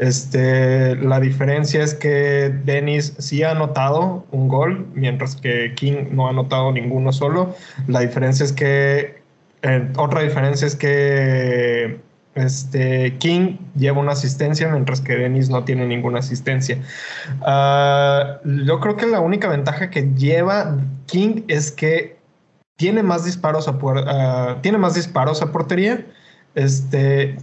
Este, 0.00 0.96
la 0.96 1.20
diferencia 1.20 1.84
es 1.84 1.94
que 1.94 2.52
Dennis 2.64 3.14
sí 3.18 3.44
ha 3.44 3.52
anotado 3.52 4.26
un 4.32 4.48
gol, 4.48 4.88
mientras 4.92 5.36
que 5.36 5.72
King 5.76 6.08
no 6.10 6.26
ha 6.26 6.30
anotado 6.30 6.72
ninguno 6.72 7.12
solo. 7.12 7.54
La 7.86 8.00
diferencia 8.00 8.42
es 8.42 8.52
que, 8.52 9.22
eh, 9.62 9.88
otra 9.96 10.22
diferencia 10.22 10.66
es 10.66 10.74
que 10.74 12.00
este, 12.34 13.16
King 13.18 13.58
lleva 13.76 14.00
una 14.00 14.12
asistencia, 14.12 14.68
mientras 14.68 15.00
que 15.00 15.14
Dennis 15.16 15.50
no 15.50 15.64
tiene 15.64 15.86
ninguna 15.86 16.18
asistencia. 16.18 16.78
Ah, 17.42 18.40
yo 18.44 18.80
creo 18.80 18.96
que 18.96 19.06
la 19.06 19.20
única 19.20 19.48
ventaja 19.48 19.90
que 19.90 20.10
lleva 20.16 20.78
King 21.06 21.42
es 21.48 21.70
que 21.70 22.16
tiene 22.76 23.02
más 23.02 23.24
disparos 23.24 23.68
a, 23.68 23.78
ah, 23.82 24.58
tiene 24.62 24.78
más 24.78 24.94
disparos 24.94 25.42
a 25.42 25.52
portería. 25.52 26.04
Este, 26.54 27.36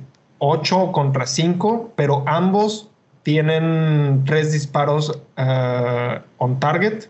8 0.44 0.92
contra 0.92 1.28
5, 1.28 1.94
pero 1.96 2.24
ambos 2.28 2.90
tienen 3.24 4.24
tres 4.26 4.52
disparos 4.52 5.22
uh, 5.38 6.20
on 6.38 6.60
target. 6.60 7.06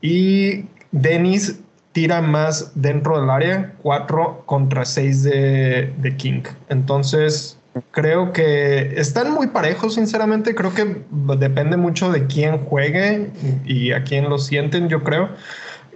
Y 0.00 0.66
Dennis 0.90 1.60
tira 1.98 2.22
más 2.22 2.70
dentro 2.76 3.20
del 3.20 3.28
área, 3.28 3.72
4 3.82 4.44
contra 4.46 4.84
6 4.84 5.22
de, 5.24 5.92
de 5.98 6.16
King. 6.16 6.42
Entonces, 6.68 7.58
creo 7.90 8.32
que 8.32 9.00
están 9.00 9.32
muy 9.32 9.48
parejos, 9.48 9.96
sinceramente. 9.96 10.54
Creo 10.54 10.72
que 10.72 11.02
depende 11.10 11.76
mucho 11.76 12.12
de 12.12 12.28
quién 12.28 12.58
juegue 12.66 13.32
y 13.64 13.90
a 13.90 14.04
quién 14.04 14.30
lo 14.30 14.38
sienten, 14.38 14.88
yo 14.88 15.02
creo. 15.02 15.30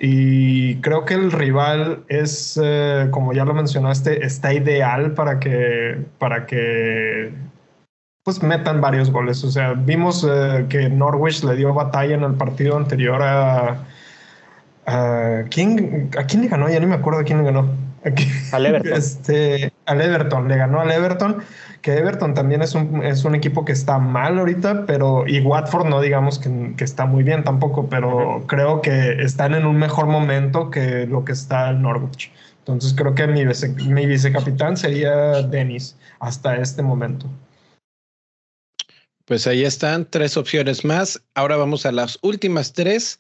Y 0.01 0.81
creo 0.81 1.05
que 1.05 1.15
el 1.15 1.31
rival 1.31 2.03
es, 2.09 2.59
eh, 2.61 3.07
como 3.13 3.33
ya 3.33 3.45
lo 3.45 3.55
mencionaste, 3.55 4.27
está 4.27 4.53
ideal 4.53 5.15
para 5.15 5.39
que, 5.39 6.05
para 6.19 6.47
que 6.47 7.33
pues 8.25 8.43
metan 8.43 8.81
varios 8.81 9.09
goles. 9.13 9.45
O 9.45 9.53
sea, 9.53 9.75
vimos 9.75 10.27
eh, 10.29 10.67
que 10.69 10.89
Norwich 10.89 11.45
le 11.45 11.55
dio 11.55 11.73
batalla 11.73 12.17
en 12.17 12.25
el 12.25 12.35
partido 12.35 12.77
anterior 12.77 13.23
a, 13.23 13.87
a 14.87 15.45
quién, 15.51 16.11
a 16.19 16.25
quién 16.25 16.43
le 16.43 16.49
ganó, 16.49 16.69
ya 16.69 16.81
ni 16.81 16.87
me 16.87 16.95
acuerdo 16.95 17.21
a 17.21 17.25
quién 17.25 17.39
le 17.39 17.45
ganó. 17.45 17.69
Al 18.53 18.67
Everton. 18.67 18.93
Este, 18.93 19.73
al 19.87 20.01
Everton, 20.01 20.49
le 20.49 20.57
ganó 20.57 20.81
al 20.81 20.91
Everton, 20.91 21.43
que 21.83 21.95
Everton 21.95 22.35
también 22.35 22.63
es 22.63 22.75
un, 22.75 23.03
es 23.05 23.25
un 23.25 23.35
equipo 23.35 23.65
que 23.65 23.73
está 23.73 23.99
mal 23.99 24.39
ahorita, 24.39 24.87
pero 24.87 25.25
y 25.27 25.41
Watford 25.41 25.87
no 25.87 26.01
digamos 26.01 26.39
que, 26.41 26.75
que 26.77 26.83
está 26.85 27.07
muy 27.07 27.23
bien 27.23 27.45
tampoco, 27.45 27.89
pero 27.89 28.45
creo 28.49 28.81
que 28.83 29.23
están 29.23 29.55
en 29.55 29.67
un 29.67 29.77
mejor 29.77 30.07
momento 30.07 30.71
que 30.71 31.07
lo 31.07 31.25
que 31.25 31.33
está 31.33 31.71
el 31.71 31.81
Norwich. 31.81 32.33
Entonces 32.59 32.95
creo 32.97 33.15
que 33.15 33.27
mi, 33.27 33.45
vice, 33.45 33.69
mi 33.69 34.07
vicecapitán 34.07 34.77
sería 34.77 35.43
Denis 35.43 35.97
hasta 36.21 36.57
este 36.57 36.83
momento. 36.83 37.29
Pues 39.25 39.49
ahí 39.49 39.65
están 39.65 40.09
tres 40.09 40.37
opciones 40.37 40.85
más. 40.85 41.21
Ahora 41.35 41.57
vamos 41.57 41.87
a 41.87 41.93
las 41.93 42.19
últimas 42.23 42.73
tres. 42.73 43.19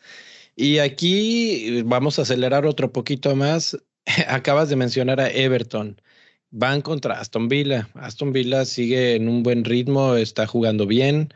Y 0.56 0.78
aquí 0.78 1.82
vamos 1.82 2.18
a 2.18 2.22
acelerar 2.22 2.66
otro 2.66 2.92
poquito 2.92 3.34
más. 3.36 3.76
Acabas 4.28 4.68
de 4.68 4.76
mencionar 4.76 5.20
a 5.20 5.30
Everton. 5.30 6.00
Van 6.50 6.82
contra 6.82 7.18
Aston 7.20 7.48
Villa. 7.48 7.88
Aston 7.94 8.32
Villa 8.32 8.64
sigue 8.64 9.14
en 9.14 9.28
un 9.28 9.42
buen 9.42 9.64
ritmo, 9.64 10.16
está 10.16 10.46
jugando 10.46 10.86
bien. 10.86 11.32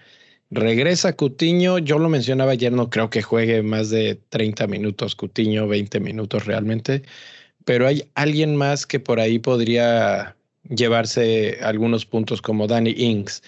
Regresa 0.50 1.14
Cutiño. 1.16 1.78
Yo 1.78 1.98
lo 1.98 2.08
mencionaba 2.08 2.52
ayer, 2.52 2.72
no 2.72 2.90
creo 2.90 3.10
que 3.10 3.22
juegue 3.22 3.62
más 3.62 3.90
de 3.90 4.16
30 4.28 4.66
minutos 4.66 5.16
Cutiño, 5.16 5.66
20 5.68 6.00
minutos 6.00 6.46
realmente. 6.46 7.02
Pero 7.64 7.86
hay 7.86 8.10
alguien 8.14 8.56
más 8.56 8.86
que 8.86 9.00
por 9.00 9.20
ahí 9.20 9.38
podría 9.38 10.36
llevarse 10.68 11.58
algunos 11.62 12.06
puntos 12.06 12.42
como 12.42 12.66
Danny 12.66 12.94
Inks. 12.96 13.42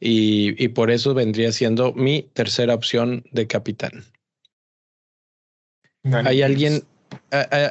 Y, 0.00 0.62
y 0.62 0.68
por 0.68 0.90
eso 0.90 1.14
vendría 1.14 1.52
siendo 1.52 1.92
mi 1.94 2.22
tercera 2.34 2.74
opción 2.74 3.24
de 3.32 3.46
capitán. 3.46 4.04
¿Hay 6.04 6.42
alguien, 6.42 6.82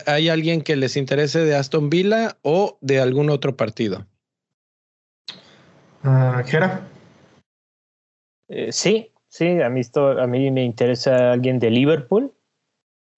¿Hay 0.07 0.29
alguien 0.29 0.61
que 0.61 0.75
les 0.75 0.95
interese 0.97 1.39
de 1.39 1.55
Aston 1.55 1.89
Villa 1.89 2.37
o 2.41 2.77
de 2.81 2.99
algún 2.99 3.29
otro 3.29 3.57
partido? 3.57 4.05
Uh, 6.03 6.43
¿Jera? 6.45 6.87
Eh, 8.47 8.71
sí, 8.71 9.11
sí, 9.27 9.61
a 9.61 9.69
mí, 9.69 9.79
esto, 9.79 10.19
a 10.19 10.27
mí 10.27 10.49
me 10.51 10.63
interesa 10.63 11.31
alguien 11.31 11.59
de 11.59 11.69
Liverpool. 11.69 12.31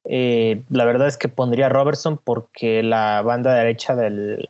Eh, 0.06 0.62
la 0.69 0.86
verdad 0.86 1.08
es 1.08 1.17
que 1.17 1.30
pondría 1.30 1.67
a 1.67 1.69
Robertson 1.69 2.19
porque 2.21 2.84
la 2.84 3.21
banda 3.21 3.54
derecha 3.56 3.95
del, 3.95 4.49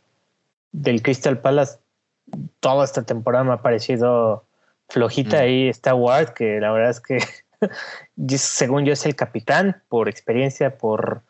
del 0.72 1.02
Crystal 1.04 1.40
Palace 1.40 1.78
toda 2.60 2.86
esta 2.86 3.04
temporada 3.04 3.44
me 3.44 3.54
ha 3.54 3.62
parecido 3.62 4.46
flojita. 4.90 5.38
Mm. 5.38 5.42
Ahí 5.42 5.70
está 5.70 5.94
Ward, 5.94 6.34
que 6.34 6.60
la 6.60 6.72
verdad 6.72 6.90
es 6.90 7.00
que 7.00 7.20
según 8.38 8.86
yo 8.86 8.94
es 8.94 9.06
el 9.06 9.16
capitán 9.16 9.82
por 9.90 10.10
experiencia, 10.10 10.78
por 10.78 11.24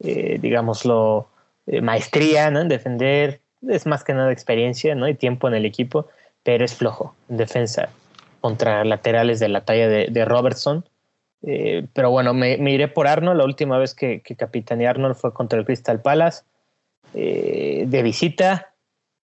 eh, 0.00 0.38
digámoslo, 0.40 1.28
eh, 1.66 1.80
maestría 1.80 2.50
¿no? 2.50 2.60
en 2.60 2.68
defender, 2.68 3.40
es 3.66 3.86
más 3.86 4.04
que 4.04 4.12
nada 4.12 4.30
experiencia 4.30 4.94
¿no? 4.94 5.08
y 5.08 5.14
tiempo 5.14 5.48
en 5.48 5.54
el 5.54 5.64
equipo, 5.64 6.08
pero 6.42 6.64
es 6.64 6.74
flojo 6.74 7.14
en 7.28 7.38
defensa 7.38 7.88
contra 8.40 8.84
laterales 8.84 9.40
de 9.40 9.48
la 9.48 9.64
talla 9.64 9.88
de, 9.88 10.24
Robertson. 10.24 10.84
Eh, 11.42 11.86
pero 11.92 12.10
bueno, 12.10 12.34
me, 12.34 12.56
iré 12.70 12.88
por 12.88 13.08
Arnold. 13.08 13.38
La 13.38 13.44
última 13.44 13.78
vez 13.78 13.94
que, 13.94 14.20
que 14.20 14.36
capitaneé 14.36 14.86
Arnold 14.86 15.16
fue 15.16 15.32
contra 15.32 15.58
el 15.58 15.64
Crystal 15.64 16.00
Palace 16.00 16.44
de 17.14 18.00
visita. 18.04 18.72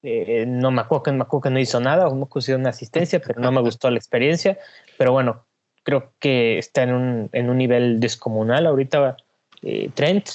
no 0.03 0.70
me 0.70 0.81
acuerdo, 0.81 1.03
que, 1.03 1.12
me 1.12 1.22
acuerdo 1.22 1.42
que 1.42 1.51
no 1.51 1.61
hizo 1.61 1.79
nada, 1.79 2.09
me 2.11 2.22
acuerdo 2.22 2.57
una 2.57 2.70
asistencia, 2.70 3.20
pero 3.20 3.40
no 3.40 3.53
me 3.53 3.61
gustó 3.61 3.90
la 3.90 3.98
experiencia. 3.98 4.59
Pero 4.96 5.12
bueno, 5.12 5.44
creo 5.83 6.12
que 6.18 6.59
está 6.59 6.83
en 6.83 6.95
un, 6.95 7.31
en 7.33 7.51
un 7.51 7.59
nivel 7.59 8.01
descomunal 8.01 8.66
ahorita 8.66 9.16
Trent. 9.95 10.29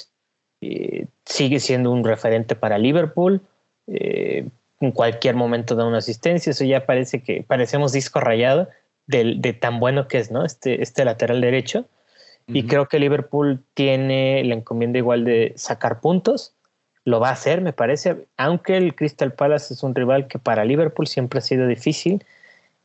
Eh, 0.60 1.06
sigue 1.24 1.60
siendo 1.60 1.92
un 1.92 2.04
referente 2.04 2.54
para 2.56 2.78
Liverpool. 2.78 3.40
Eh, 3.86 4.46
en 4.80 4.92
cualquier 4.92 5.34
momento 5.34 5.74
da 5.74 5.84
una 5.84 5.98
asistencia. 5.98 6.50
Eso 6.50 6.64
ya 6.64 6.86
parece 6.86 7.22
que 7.22 7.42
parecemos 7.42 7.92
disco 7.92 8.20
rayado 8.20 8.68
de, 9.06 9.56
tan 9.58 9.80
bueno 9.80 10.06
que 10.08 10.18
es, 10.18 10.30
¿no? 10.30 10.44
Este, 10.44 10.82
este 10.82 11.04
lateral 11.04 11.40
derecho. 11.40 11.86
Y 12.50 12.66
creo 12.66 12.88
que 12.88 12.98
Liverpool 12.98 13.62
tiene 13.74 14.42
la 14.42 14.54
encomienda 14.54 14.96
igual 14.96 15.26
de 15.26 15.52
sacar 15.56 16.00
puntos. 16.00 16.54
Lo 17.04 17.20
va 17.20 17.28
a 17.28 17.32
hacer, 17.32 17.60
me 17.60 17.74
parece, 17.74 18.24
aunque 18.38 18.78
el 18.78 18.94
Crystal 18.94 19.34
Palace 19.34 19.74
es 19.74 19.82
un 19.82 19.94
rival 19.94 20.28
que 20.28 20.38
para 20.38 20.64
Liverpool 20.64 21.06
siempre 21.06 21.38
ha 21.38 21.42
sido 21.42 21.66
difícil 21.66 22.24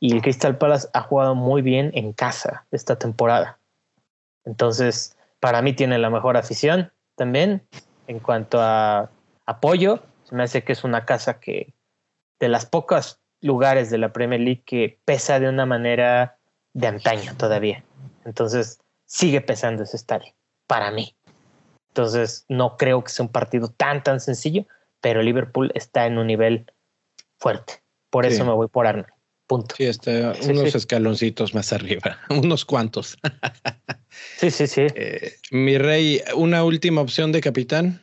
y 0.03 0.11
el 0.11 0.21
Crystal 0.21 0.57
Palace 0.57 0.89
ha 0.91 0.99
jugado 0.99 1.33
muy 1.33 1.61
bien 1.61 1.91
en 1.93 2.11
casa 2.11 2.65
esta 2.71 2.97
temporada. 2.97 3.57
Entonces, 4.43 5.15
para 5.39 5.61
mí 5.61 5.71
tiene 5.71 5.97
la 5.97 6.09
mejor 6.09 6.35
afición, 6.35 6.91
también 7.15 7.65
en 8.07 8.19
cuanto 8.19 8.59
a 8.59 9.09
apoyo. 9.45 10.03
Se 10.25 10.35
me 10.35 10.43
hace 10.43 10.65
que 10.65 10.73
es 10.73 10.83
una 10.83 11.05
casa 11.05 11.39
que 11.39 11.73
de 12.37 12.49
las 12.49 12.65
pocos 12.65 13.21
lugares 13.39 13.91
de 13.91 13.97
la 13.97 14.11
Premier 14.11 14.41
League 14.41 14.63
que 14.65 14.99
pesa 15.05 15.39
de 15.39 15.47
una 15.47 15.65
manera 15.65 16.37
de 16.73 16.87
antaño 16.87 17.37
todavía. 17.37 17.81
Entonces 18.25 18.81
sigue 19.05 19.39
pesando 19.39 19.83
ese 19.83 19.95
estadio 19.95 20.33
para 20.67 20.91
mí. 20.91 21.15
Entonces 21.91 22.43
no 22.49 22.75
creo 22.75 23.05
que 23.05 23.09
sea 23.09 23.25
un 23.25 23.31
partido 23.31 23.69
tan 23.69 24.03
tan 24.03 24.19
sencillo, 24.19 24.65
pero 24.99 25.21
Liverpool 25.21 25.71
está 25.75 26.07
en 26.07 26.17
un 26.17 26.27
nivel 26.27 26.69
fuerte. 27.39 27.81
Por 28.09 28.25
eso 28.25 28.43
me 28.43 28.51
voy 28.51 28.67
por 28.67 28.85
Arnold. 28.85 29.12
Punto. 29.47 29.75
Sí, 29.77 29.85
está 29.85 30.33
unos 30.47 30.73
escaloncitos 30.73 31.53
más 31.53 31.73
arriba, 31.73 32.17
unos 32.29 32.65
cuantos. 32.65 33.17
sí, 34.37 34.49
sí, 34.49 34.67
sí. 34.67 34.87
Eh, 34.95 35.33
mi 35.51 35.77
rey, 35.77 36.21
una 36.35 36.63
última 36.63 37.01
opción 37.01 37.31
de 37.31 37.41
capitán. 37.41 38.01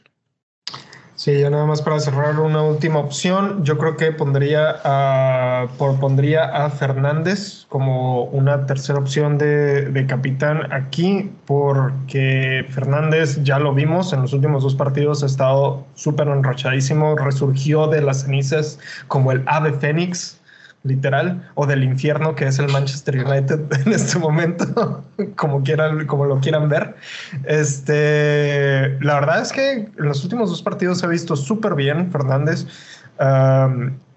Sí, 1.20 1.38
ya 1.38 1.50
nada 1.50 1.66
más 1.66 1.83
para 1.83 2.00
cerrar 2.00 2.40
una 2.40 2.62
última 2.62 2.98
opción. 2.98 3.62
Yo 3.62 3.76
creo 3.76 3.94
que 3.98 4.11
pondría 4.11 4.81
a, 4.85 5.68
pondría 5.79 6.44
a 6.44 6.70
Fernández 6.70 7.66
como 7.68 8.24
una 8.24 8.64
tercera 8.64 8.98
opción 8.98 9.37
de, 9.37 9.83
de, 9.90 10.07
capitán 10.07 10.72
aquí, 10.72 11.31
porque 11.44 12.64
Fernández 12.70 13.38
ya 13.42 13.59
lo 13.59 13.74
vimos 13.74 14.14
en 14.14 14.22
los 14.22 14.33
últimos 14.33 14.62
dos 14.62 14.74
partidos, 14.74 15.22
ha 15.22 15.26
estado 15.26 15.85
súper 15.94 16.26
enrachadísimo, 16.29 17.14
resurgió 17.16 17.87
de 17.87 18.00
las 18.00 18.22
cenizas 18.22 18.79
como 19.07 19.31
el 19.31 19.42
ave 19.44 19.74
fénix 19.74 20.39
literal, 20.83 21.51
o 21.55 21.66
del 21.66 21.85
infierno 21.85 22.35
que 22.35 22.47
es 22.47 22.59
el 22.59 22.69
Manchester 22.69 23.25
United 23.25 23.61
en 23.87 23.93
este 23.93 24.19
momento, 24.19 25.05
como 25.37 25.62
quieran, 25.62 26.07
como 26.07 26.25
lo 26.25 26.40
quieran 26.40 26.69
ver. 26.69 26.95
Este, 27.45 28.99
la 29.01 29.14
verdad 29.14 29.43
es 29.43 29.53
que 29.53 29.73
en 29.73 29.93
los 29.97 30.23
últimos 30.25 30.51
dos 30.51 30.62
partidos 30.62 30.99
se 30.99 31.07
ha 31.07 31.09
visto 31.09 31.37
súper 31.37 31.75
bien 31.75 32.11
Fernández. 32.11 32.66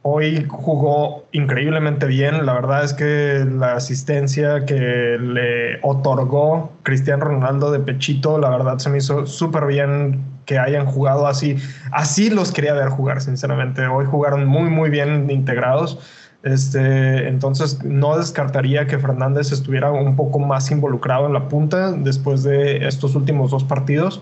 hoy 0.04 0.46
jugó 0.50 1.26
increíblemente 1.34 2.06
bien. 2.06 2.46
La 2.46 2.54
verdad 2.54 2.86
es 2.86 2.94
que 2.94 3.46
la 3.46 3.74
asistencia 3.74 4.66
que 4.66 5.18
le 5.20 5.80
otorgó 5.82 6.72
Cristiano 6.84 7.26
Ronaldo 7.26 7.72
de 7.72 7.80
Pechito, 7.80 8.38
la 8.38 8.50
verdad 8.50 8.78
se 8.78 8.90
me 8.90 9.00
hizo 9.00 9.26
súper 9.26 9.66
bien 9.66 10.34
que 10.46 10.60
hayan 10.60 10.86
jugado 10.86 11.28
así. 11.28 11.58
Así 11.92 12.30
los 12.30 12.52
quería 12.52 12.74
ver 12.74 12.90
jugar, 12.90 13.22
sinceramente. 13.22 13.86
Hoy 13.88 14.06
jugaron 14.06 14.46
muy, 14.46 14.70
muy 14.70 14.90
bien 14.90 15.30
integrados. 15.30 16.00
Este, 16.44 17.30
entonces 17.30 17.82
no 17.86 18.18
descartaría 18.18 18.86
que 18.86 19.00
Fernández 19.00 19.54
estuviera 19.54 19.92
un 19.92 20.18
poco 20.18 20.40
más 20.40 20.70
involucrado 20.72 21.26
en 21.26 21.34
la 21.34 21.48
punta 21.48 21.94
después 21.94 22.44
de 22.44 22.86
estos 22.86 23.16
últimos 23.16 23.52
dos 23.52 23.64
partidos. 23.64 24.22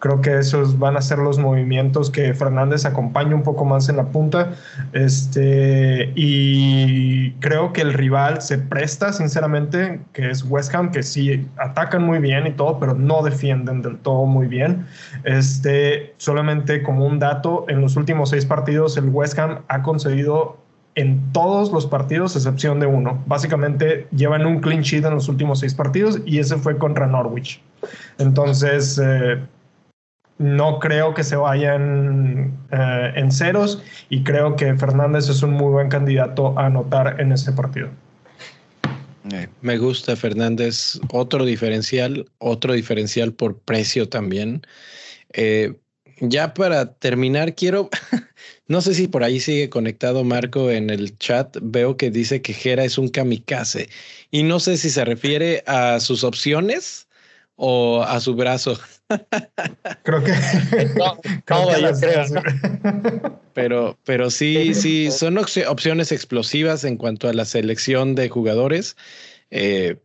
Creo 0.00 0.22
que 0.22 0.38
esos 0.38 0.78
van 0.78 0.96
a 0.96 1.02
ser 1.02 1.18
los 1.18 1.38
movimientos 1.38 2.10
que 2.10 2.32
Fernández 2.32 2.86
acompañe 2.86 3.34
un 3.34 3.42
poco 3.42 3.66
más 3.66 3.90
en 3.90 3.98
la 3.98 4.06
punta. 4.06 4.54
Este, 4.94 6.10
y 6.16 7.32
creo 7.32 7.74
que 7.74 7.82
el 7.82 7.92
rival 7.92 8.40
se 8.40 8.56
presta, 8.56 9.12
sinceramente, 9.12 10.00
que 10.14 10.30
es 10.30 10.42
West 10.42 10.74
Ham, 10.74 10.90
que 10.90 11.02
sí 11.02 11.46
atacan 11.58 12.02
muy 12.02 12.18
bien 12.18 12.46
y 12.46 12.52
todo, 12.52 12.80
pero 12.80 12.94
no 12.94 13.22
defienden 13.22 13.82
del 13.82 13.98
todo 13.98 14.24
muy 14.24 14.46
bien. 14.46 14.86
Este, 15.24 16.14
solamente 16.16 16.82
como 16.82 17.04
un 17.04 17.18
dato, 17.18 17.66
en 17.68 17.82
los 17.82 17.96
últimos 17.96 18.30
seis 18.30 18.46
partidos 18.46 18.96
el 18.96 19.10
West 19.10 19.38
Ham 19.38 19.60
ha 19.68 19.82
concedido 19.82 20.56
en 21.00 21.32
todos 21.32 21.72
los 21.72 21.86
partidos, 21.86 22.36
excepción 22.36 22.80
de 22.80 22.86
uno. 22.86 23.22
Básicamente 23.26 24.06
llevan 24.14 24.46
un 24.46 24.60
clean 24.60 24.82
sheet 24.82 25.04
en 25.04 25.14
los 25.14 25.28
últimos 25.28 25.60
seis 25.60 25.74
partidos 25.74 26.20
y 26.24 26.38
ese 26.38 26.56
fue 26.56 26.78
contra 26.78 27.06
Norwich. 27.06 27.60
Entonces, 28.18 29.00
eh, 29.02 29.38
no 30.40 30.78
creo 30.78 31.12
que 31.12 31.22
se 31.22 31.36
vayan 31.36 32.58
eh, 32.72 33.12
en 33.14 33.30
ceros 33.30 33.82
y 34.08 34.24
creo 34.24 34.56
que 34.56 34.74
Fernández 34.74 35.28
es 35.28 35.42
un 35.42 35.52
muy 35.52 35.70
buen 35.70 35.90
candidato 35.90 36.58
a 36.58 36.66
anotar 36.66 37.20
en 37.20 37.32
ese 37.32 37.52
partido. 37.52 37.90
Eh, 39.32 39.48
me 39.60 39.76
gusta 39.76 40.16
Fernández, 40.16 40.98
otro 41.12 41.44
diferencial, 41.44 42.26
otro 42.38 42.72
diferencial 42.72 43.34
por 43.34 43.58
precio 43.58 44.08
también. 44.08 44.62
Eh, 45.34 45.74
ya 46.20 46.54
para 46.54 46.94
terminar, 46.94 47.54
quiero, 47.54 47.90
no 48.70 48.80
sé 48.80 48.94
si 48.94 49.08
por 49.08 49.24
ahí 49.24 49.40
sigue 49.40 49.68
conectado 49.68 50.22
Marco 50.22 50.70
en 50.70 50.90
el 50.90 51.18
chat, 51.18 51.56
veo 51.60 51.96
que 51.96 52.12
dice 52.12 52.40
que 52.40 52.52
Jera 52.52 52.84
es 52.84 52.98
un 52.98 53.08
kamikaze 53.08 53.88
y 54.30 54.44
no 54.44 54.60
sé 54.60 54.76
si 54.76 54.90
se 54.90 55.04
refiere 55.04 55.64
a 55.66 55.98
sus 55.98 56.22
opciones 56.22 57.08
o 57.56 58.04
a 58.04 58.20
su 58.20 58.36
brazo. 58.36 58.78
Creo 60.04 60.22
que. 60.22 60.32
No, 60.96 61.18
Pero, 63.54 63.98
pero 64.04 64.30
sí, 64.30 64.72
sí, 64.74 65.10
son 65.10 65.36
opciones 65.38 66.12
explosivas 66.12 66.84
en 66.84 66.96
cuanto 66.96 67.28
a 67.28 67.32
la 67.32 67.46
selección 67.46 68.14
de 68.14 68.28
jugadores. 68.28 68.96
Eh, 69.50 69.96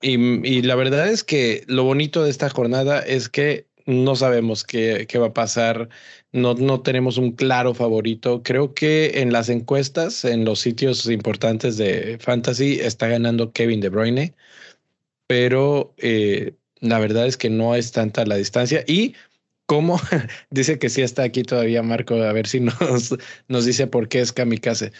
y, 0.00 0.62
la 0.62 0.74
verdad 0.74 1.06
es 1.06 1.22
que 1.22 1.62
lo 1.68 1.84
bonito 1.84 2.24
de 2.24 2.30
esta 2.30 2.50
jornada 2.50 2.98
es 2.98 3.28
que 3.28 3.68
no 3.86 4.16
sabemos 4.16 4.64
qué, 4.64 5.06
qué 5.08 5.18
va 5.18 5.28
a 5.28 5.34
pasar. 5.34 5.88
No, 6.32 6.54
no 6.54 6.80
tenemos 6.82 7.18
un 7.18 7.32
claro 7.32 7.74
favorito. 7.74 8.42
Creo 8.42 8.74
que 8.74 9.20
en 9.20 9.32
las 9.32 9.48
encuestas, 9.50 10.24
en 10.24 10.44
los 10.44 10.60
sitios 10.60 11.06
importantes 11.06 11.76
de 11.76 12.18
Fantasy, 12.20 12.80
está 12.80 13.08
ganando 13.08 13.52
Kevin 13.52 13.80
De 13.80 13.90
Bruyne. 13.90 14.34
Pero 15.26 15.94
eh, 15.98 16.54
la 16.80 16.98
verdad 16.98 17.26
es 17.26 17.36
que 17.36 17.50
no 17.50 17.74
es 17.74 17.92
tanta 17.92 18.26
la 18.26 18.36
distancia 18.36 18.84
y 18.86 19.14
cómo 19.66 20.00
dice 20.50 20.78
que 20.78 20.90
sí 20.90 21.02
está 21.02 21.22
aquí 21.24 21.42
todavía 21.44 21.82
Marco, 21.82 22.14
a 22.16 22.32
ver 22.32 22.46
si 22.46 22.60
nos, 22.60 23.16
nos 23.48 23.64
dice 23.64 23.86
por 23.86 24.08
qué 24.08 24.20
es 24.20 24.32
kamikaze. 24.32 24.92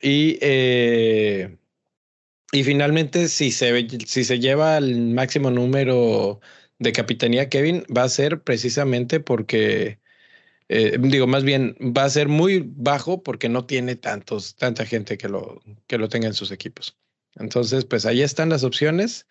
Y, 0.00 0.38
eh, 0.42 1.56
y 2.52 2.62
finalmente, 2.64 3.28
si 3.28 3.50
se, 3.50 3.88
si 4.06 4.24
se 4.24 4.38
lleva 4.38 4.78
el 4.78 5.08
máximo 5.14 5.50
número 5.50 6.40
de 6.78 6.92
capitanía 6.92 7.48
Kevin, 7.48 7.84
va 7.96 8.04
a 8.04 8.08
ser 8.08 8.42
precisamente 8.42 9.20
porque, 9.20 9.98
eh, 10.68 10.96
digo, 10.98 11.26
más 11.26 11.44
bien 11.44 11.76
va 11.80 12.04
a 12.04 12.10
ser 12.10 12.28
muy 12.28 12.64
bajo 12.64 13.22
porque 13.22 13.48
no 13.48 13.66
tiene 13.66 13.96
tantos, 13.96 14.56
tanta 14.56 14.86
gente 14.86 15.18
que 15.18 15.28
lo, 15.28 15.62
que 15.86 15.98
lo 15.98 16.08
tenga 16.08 16.26
en 16.26 16.34
sus 16.34 16.50
equipos. 16.50 16.96
Entonces, 17.36 17.84
pues 17.84 18.06
ahí 18.06 18.22
están 18.22 18.48
las 18.48 18.64
opciones. 18.64 19.26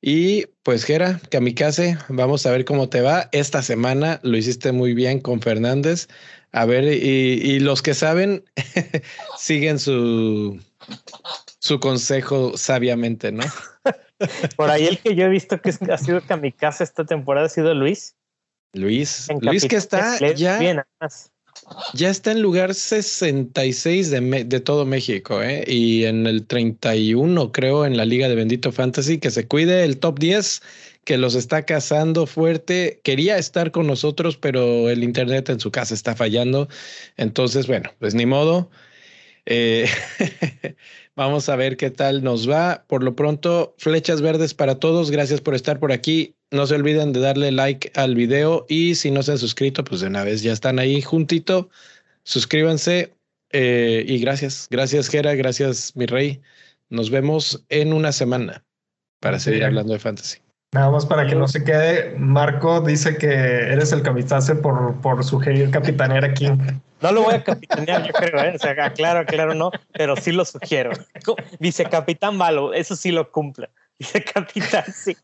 Y 0.00 0.46
pues 0.62 0.84
Gera, 0.84 1.20
Kamikaze, 1.30 1.96
vamos 2.08 2.44
a 2.44 2.50
ver 2.50 2.64
cómo 2.64 2.88
te 2.88 3.00
va. 3.00 3.28
Esta 3.32 3.62
semana 3.62 4.20
lo 4.22 4.36
hiciste 4.36 4.72
muy 4.72 4.92
bien 4.92 5.20
con 5.20 5.40
Fernández. 5.40 6.08
A 6.52 6.66
ver, 6.66 6.84
y, 6.84 7.58
los 7.60 7.80
que 7.80 7.94
saben 7.94 8.44
siguen 9.38 9.78
su, 9.78 10.60
su 11.58 11.80
consejo 11.80 12.56
sabiamente, 12.56 13.32
¿no? 13.32 13.44
Por 14.56 14.70
ahí 14.70 14.86
el 14.86 14.98
que 14.98 15.14
yo 15.14 15.24
he 15.24 15.28
visto 15.28 15.60
que 15.60 15.70
ha 15.70 15.98
sido 15.98 16.20
Kamikaze 16.24 16.84
esta 16.84 17.04
temporada 17.04 17.46
ha 17.46 17.50
sido 17.50 17.74
Luis. 17.74 18.14
Luis, 18.74 19.28
Luis 19.40 19.64
que 19.64 19.76
está 19.76 20.18
ya. 20.34 20.58
Bien, 20.58 20.82
ya 21.94 22.10
está 22.10 22.32
en 22.32 22.42
lugar 22.42 22.74
66 22.74 24.10
de, 24.10 24.44
de 24.44 24.60
todo 24.60 24.84
México, 24.84 25.42
¿eh? 25.42 25.64
Y 25.66 26.04
en 26.04 26.26
el 26.26 26.46
31, 26.46 27.52
creo, 27.52 27.86
en 27.86 27.96
la 27.96 28.04
Liga 28.04 28.28
de 28.28 28.34
Bendito 28.34 28.72
Fantasy, 28.72 29.18
que 29.18 29.30
se 29.30 29.46
cuide 29.46 29.84
el 29.84 29.98
top 29.98 30.18
10, 30.18 30.62
que 31.04 31.16
los 31.16 31.34
está 31.34 31.64
cazando 31.64 32.26
fuerte. 32.26 33.00
Quería 33.04 33.38
estar 33.38 33.70
con 33.70 33.86
nosotros, 33.86 34.36
pero 34.36 34.90
el 34.90 35.04
internet 35.04 35.48
en 35.48 35.60
su 35.60 35.70
casa 35.70 35.94
está 35.94 36.16
fallando. 36.16 36.68
Entonces, 37.16 37.66
bueno, 37.66 37.90
pues 37.98 38.14
ni 38.14 38.26
modo. 38.26 38.70
Eh, 39.46 39.88
vamos 41.16 41.48
a 41.48 41.56
ver 41.56 41.76
qué 41.76 41.90
tal 41.90 42.22
nos 42.22 42.48
va. 42.48 42.84
Por 42.86 43.02
lo 43.02 43.14
pronto, 43.14 43.74
flechas 43.78 44.20
verdes 44.20 44.54
para 44.54 44.76
todos. 44.76 45.10
Gracias 45.10 45.40
por 45.40 45.54
estar 45.54 45.78
por 45.78 45.92
aquí. 45.92 46.34
No 46.50 46.66
se 46.66 46.74
olviden 46.74 47.12
de 47.12 47.20
darle 47.20 47.52
like 47.52 47.92
al 47.94 48.14
video 48.14 48.66
y 48.68 48.94
si 48.94 49.10
no 49.10 49.22
se 49.22 49.32
han 49.32 49.38
suscrito, 49.38 49.84
pues 49.84 50.00
de 50.00 50.08
una 50.08 50.24
vez 50.24 50.42
ya 50.42 50.52
están 50.52 50.78
ahí 50.78 51.02
juntito. 51.02 51.68
Suscríbanse 52.24 53.12
eh, 53.50 54.04
y 54.06 54.18
gracias. 54.18 54.68
Gracias, 54.70 55.08
Gera. 55.08 55.34
Gracias, 55.34 55.94
mi 55.96 56.06
rey. 56.06 56.40
Nos 56.90 57.10
vemos 57.10 57.64
en 57.68 57.92
una 57.92 58.12
semana 58.12 58.64
para 59.20 59.38
seguir 59.38 59.64
hablando 59.64 59.92
de 59.92 59.98
fantasy. 59.98 60.38
Nada 60.74 60.90
más 60.90 61.06
para 61.06 61.24
que 61.26 61.36
no 61.36 61.46
se 61.46 61.62
quede, 61.62 62.16
Marco 62.18 62.80
dice 62.80 63.16
que 63.16 63.28
eres 63.28 63.92
el 63.92 64.02
capitán 64.02 64.42
por, 64.60 65.00
por 65.00 65.22
sugerir 65.22 65.70
capitanear 65.70 66.24
aquí. 66.24 66.48
No 67.04 67.12
lo 67.12 67.24
voy 67.24 67.34
a 67.34 67.44
capitanear, 67.44 68.06
yo 68.06 68.14
creo, 68.14 68.42
¿eh? 68.42 68.54
o 68.56 68.58
sea, 68.58 68.90
claro, 68.94 69.26
claro, 69.26 69.52
no, 69.52 69.70
pero 69.92 70.16
sí 70.16 70.32
lo 70.32 70.42
sugiero. 70.46 70.90
Dice 71.58 71.84
capitán 71.84 72.38
malo, 72.38 72.72
eso 72.72 72.96
sí 72.96 73.10
lo 73.10 73.30
cumple. 73.30 73.68
Dice 73.98 74.24
capitán, 74.24 74.84
sí. 74.90 75.14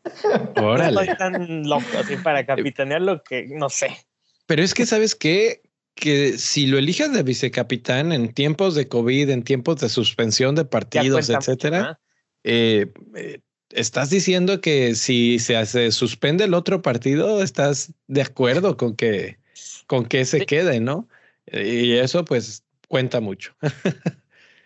Órale. 0.57 0.93
No 0.93 1.01
estoy 1.01 1.17
tan 1.17 1.63
loco 1.67 1.87
así 1.97 2.17
para 2.17 2.45
capitanear 2.45 3.01
lo 3.01 3.23
que 3.23 3.47
no 3.47 3.67
sé. 3.67 3.97
Pero 4.45 4.61
es 4.61 4.75
que, 4.75 4.85
¿sabes 4.85 5.15
qué? 5.15 5.63
Que 5.95 6.37
si 6.37 6.67
lo 6.67 6.77
eliges 6.77 7.11
de 7.13 7.23
vicecapitán 7.23 8.11
en 8.11 8.31
tiempos 8.31 8.75
de 8.75 8.87
COVID, 8.87 9.31
en 9.31 9.41
tiempos 9.41 9.77
de 9.77 9.89
suspensión 9.89 10.53
de 10.53 10.65
partidos, 10.65 11.31
etcétera, 11.31 11.99
eh, 12.43 12.93
eh, 13.15 13.39
estás 13.71 14.11
diciendo 14.11 14.61
que 14.61 14.93
si 14.93 15.39
se 15.39 15.57
hace, 15.57 15.91
suspende 15.91 16.43
el 16.43 16.53
otro 16.53 16.83
partido, 16.83 17.41
estás 17.41 17.91
de 18.05 18.21
acuerdo 18.21 18.77
con 18.77 18.95
que, 18.95 19.39
con 19.87 20.05
que 20.05 20.25
se 20.25 20.45
quede, 20.45 20.79
¿no? 20.79 21.07
Y 21.51 21.97
eso, 21.97 22.23
pues, 22.25 22.63
cuenta 22.87 23.19
mucho. 23.19 23.53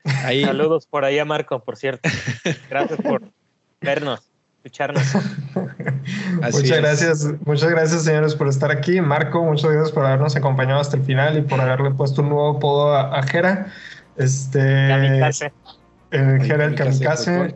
Saludos 0.06 0.86
por 0.86 1.04
ahí 1.04 1.17
a 1.19 1.26
Marco, 1.26 1.63
por 1.63 1.78
cierto. 1.78 2.08
Gracias 2.69 3.00
por 3.02 3.24
vernos, 3.82 4.21
escucharnos. 4.58 5.04
muchas 6.54 6.78
gracias, 6.78 7.28
muchas 7.45 7.69
gracias 7.69 8.04
señores 8.04 8.36
por 8.36 8.48
estar 8.48 8.71
aquí. 8.71 9.02
Marco, 9.02 9.43
muchas 9.43 9.71
gracias 9.71 9.91
por 9.91 10.06
habernos 10.06 10.36
acompañado 10.36 10.80
hasta 10.80 10.98
el 10.98 11.04
final 11.04 11.38
y 11.38 11.41
por 11.41 11.60
haberle 11.60 11.91
puesto 11.91 12.21
un 12.21 12.30
nuevo 12.30 12.58
apodo 12.58 12.95
a, 12.95 13.21
Jera. 13.24 13.71
Este, 14.15 14.60
Kamikaze. 14.60 15.54
El 16.12 16.43
Jera 16.43 16.65
el 16.65 16.76
Kamikaze. 16.76 17.56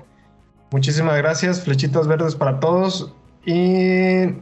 Muchísimas 0.72 1.18
gracias, 1.18 1.62
flechitas 1.62 2.08
verdes 2.08 2.36
para 2.36 2.60
todos 2.60 3.12
y 3.46 4.36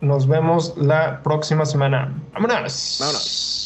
nos 0.00 0.26
vemos 0.26 0.74
la 0.76 1.22
próxima 1.22 1.66
semana. 1.66 2.12
¡Vámonos! 2.32 2.96
Vámonos. 3.00 3.63